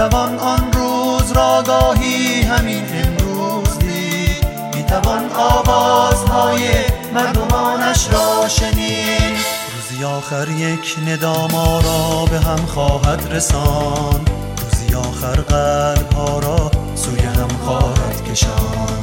می 0.00 0.08
توان 0.08 0.38
آن 0.38 0.72
روز 0.72 1.32
را 1.32 1.62
گاهی 1.66 2.42
همین 2.42 2.84
امروز 2.94 3.78
دید. 3.78 4.46
می 4.74 4.82
توان 4.82 5.30
آوازهای 5.32 6.68
مردمانش 7.14 8.08
را 8.12 8.48
شنید. 8.48 9.36
روزی 9.74 10.04
آخر 10.04 10.48
یک 10.48 10.96
ندام 11.06 11.50
را 11.54 12.24
به 12.30 12.38
هم 12.38 12.66
خواهد 12.66 13.28
رسان 13.32 14.20
روزی 14.62 14.94
آخر 14.94 15.40
قلب 15.40 16.12
ها 16.12 16.38
را 16.38 16.70
سوی 16.94 17.20
هم 17.20 17.48
خواهد 17.64 18.30
کشان 18.32 18.98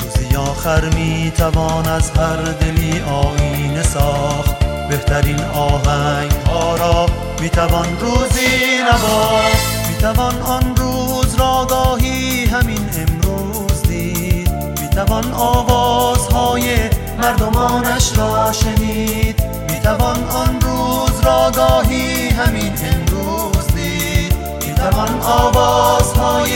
روزی 0.00 0.36
آخر 0.36 0.84
می 0.84 1.32
توان 1.36 1.88
از 1.88 2.10
هر 2.10 2.36
دلی 2.36 3.00
آینه 3.00 3.82
ساخت. 3.82 4.58
بهترین 4.88 5.40
آهنگ 5.44 6.32
ها 6.46 6.76
را 6.76 7.06
می 7.40 7.48
توان 7.48 8.00
روزی 8.00 8.78
نواخت. 8.82 9.79
توان 10.00 10.42
آن 10.42 10.76
روز 10.76 11.34
را 11.34 11.66
گاهی 11.70 12.44
همین 12.44 12.88
امروز 12.96 13.82
دید. 13.82 14.50
می‌توان 14.80 15.32
آوازهای 15.32 16.76
مردمانش 17.18 18.18
را 18.18 18.52
شنید. 18.52 19.42
می‌توان 19.70 20.24
آن 20.24 20.60
روز 20.60 21.20
را 21.24 21.50
گاهی 21.56 22.28
همین 22.28 22.72
امروز 22.82 23.66
دید. 23.74 24.34
می‌توان 24.66 25.20
آوازهای 25.20 26.50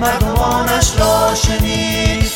مردمانش 0.00 0.92
را 0.98 1.34
شنید. 1.34 2.32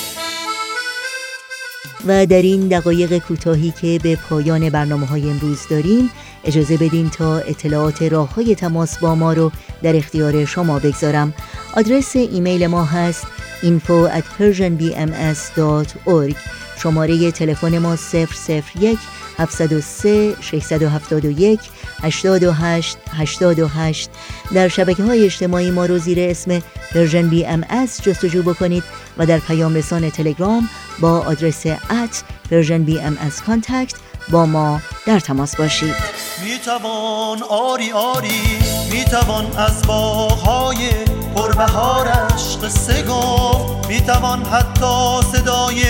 و 2.06 2.26
در 2.26 2.42
این 2.42 2.68
دقایق 2.68 3.18
کوتاهی 3.18 3.70
که 3.80 4.00
به 4.02 4.16
پایان 4.16 4.70
برنامه 4.70 5.06
های 5.06 5.30
امروز 5.30 5.58
داریم 5.70 6.10
اجازه 6.44 6.76
بدین 6.76 7.10
تا 7.10 7.38
اطلاعات 7.38 8.02
راه 8.02 8.34
های 8.34 8.54
تماس 8.54 8.98
با 8.98 9.14
ما 9.14 9.32
رو 9.32 9.52
در 9.82 9.96
اختیار 9.96 10.44
شما 10.44 10.78
بگذارم. 10.78 11.34
آدرس 11.76 12.16
ایمیل 12.16 12.66
ما 12.66 12.84
هست 12.84 13.26
info 13.62 14.08
at 14.18 14.24
persianbms.org 14.38 16.36
شماره 16.82 17.30
تلفن 17.30 17.78
ما 17.78 17.96
001 17.96 18.98
703 19.38 20.36
671 20.40 21.60
828 22.02 22.96
828 23.12 24.10
در 24.54 24.68
شبکه 24.68 25.02
های 25.02 25.24
اجتماعی 25.24 25.70
ما 25.70 25.86
رو 25.86 25.98
زیر 25.98 26.20
اسم 26.20 26.62
Persian 26.94 27.28
BM 27.28 27.64
جستجو 28.02 28.42
بکنید 28.42 28.84
و 29.18 29.26
در 29.26 29.38
پیام 29.38 29.74
رسان 29.74 30.10
تلگرام 30.10 30.68
با 31.00 31.18
آدرس 31.18 31.66
at 31.66 32.22
Persian 32.50 32.82
BM 32.82 33.18
contact 33.46 33.94
با 34.30 34.46
ما 34.46 34.80
در 35.06 35.20
تماس 35.20 35.56
باشید. 35.56 36.11
می 36.44 36.58
توان 36.58 37.42
آری 37.42 37.92
آری 37.92 38.58
می 38.90 39.04
توان 39.04 39.56
از 39.56 39.82
باغهای 39.86 40.90
پربهارش 41.36 42.56
قصه 42.62 43.02
گفت 43.02 43.88
می 43.88 44.00
توان 44.00 44.44
حتی 44.44 45.22
صدای 45.32 45.82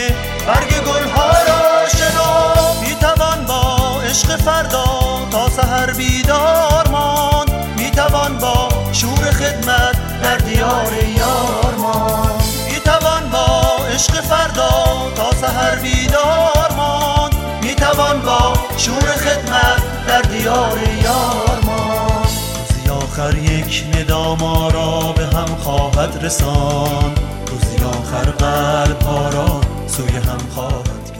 برگ 0.47 0.85
گلها 0.85 1.29
را 1.31 1.89
شنو 1.89 2.81
می 2.81 2.95
توان 2.95 3.45
با 3.47 4.01
عشق 4.01 4.37
فردا 4.37 4.85
تا 5.31 5.49
سحر 5.49 5.93
بیدار 5.93 6.89
ماند 6.89 7.53
می 7.79 7.91
توان 7.91 8.39
با 8.39 8.69
شور 8.93 9.31
خدمت 9.31 10.23
در 10.23 10.37
دیار 10.37 10.93
یار 11.17 11.75
ماند 11.79 12.43
می 12.71 12.81
توان 12.81 13.31
با 13.31 13.63
عشق 13.95 14.21
فردا 14.21 14.85
تا 15.17 15.33
سحر 15.41 15.77
بیدار 15.77 16.72
می 17.93 17.97
توان 17.97 18.21
با 18.21 18.55
شور 18.77 19.01
خدمت 19.01 20.07
در 20.07 20.23
دیار 20.23 20.79
یار 21.05 21.61
ما. 21.67 22.23
آخر 22.93 23.39
یک 23.39 23.85
ندام 23.95 24.39
را 24.73 25.13
به 25.17 25.27
هم 25.27 25.57
خواهد 25.57 26.25
رسان. 26.25 27.15
روزی 27.47 27.85
آخر 27.85 28.31
قلب 28.31 29.03
ها 29.03 29.29
را 29.29 29.61
سوی 29.87 30.17
هم 30.17 30.39
خواهد 30.55 31.12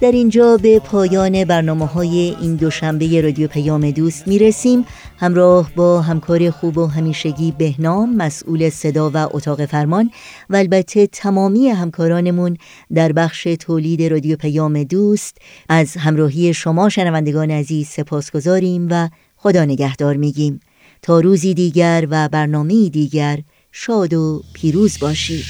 در 0.00 0.12
اینجا 0.12 0.56
به 0.56 0.78
پایان 0.78 1.44
برنامه 1.44 1.86
های 1.86 2.36
این 2.40 2.54
دوشنبه 2.54 3.20
رادیو 3.20 3.48
پیام 3.48 3.90
دوست 3.90 4.28
می 4.28 4.38
رسیم 4.38 4.86
همراه 5.18 5.70
با 5.76 6.00
همکار 6.00 6.50
خوب 6.50 6.78
و 6.78 6.86
همیشگی 6.86 7.52
بهنام 7.58 8.16
مسئول 8.16 8.70
صدا 8.70 9.10
و 9.14 9.16
اتاق 9.16 9.64
فرمان 9.64 10.10
و 10.50 10.56
البته 10.56 11.06
تمامی 11.06 11.68
همکارانمون 11.68 12.56
در 12.94 13.12
بخش 13.12 13.48
تولید 13.60 14.02
رادیو 14.02 14.36
پیام 14.36 14.82
دوست 14.82 15.38
از 15.68 15.96
همراهی 15.96 16.54
شما 16.54 16.88
شنوندگان 16.88 17.50
عزیز 17.50 17.88
سپاس 17.88 18.30
گذاریم 18.30 18.88
و 18.90 19.08
خدا 19.36 19.64
نگهدار 19.64 20.16
میگیم. 20.16 20.60
تا 21.02 21.20
روزی 21.20 21.54
دیگر 21.54 22.06
و 22.10 22.28
برنامه 22.28 22.88
دیگر 22.88 23.38
شاد 23.72 24.14
و 24.14 24.42
پیروز 24.52 24.98
باشید. 24.98 25.44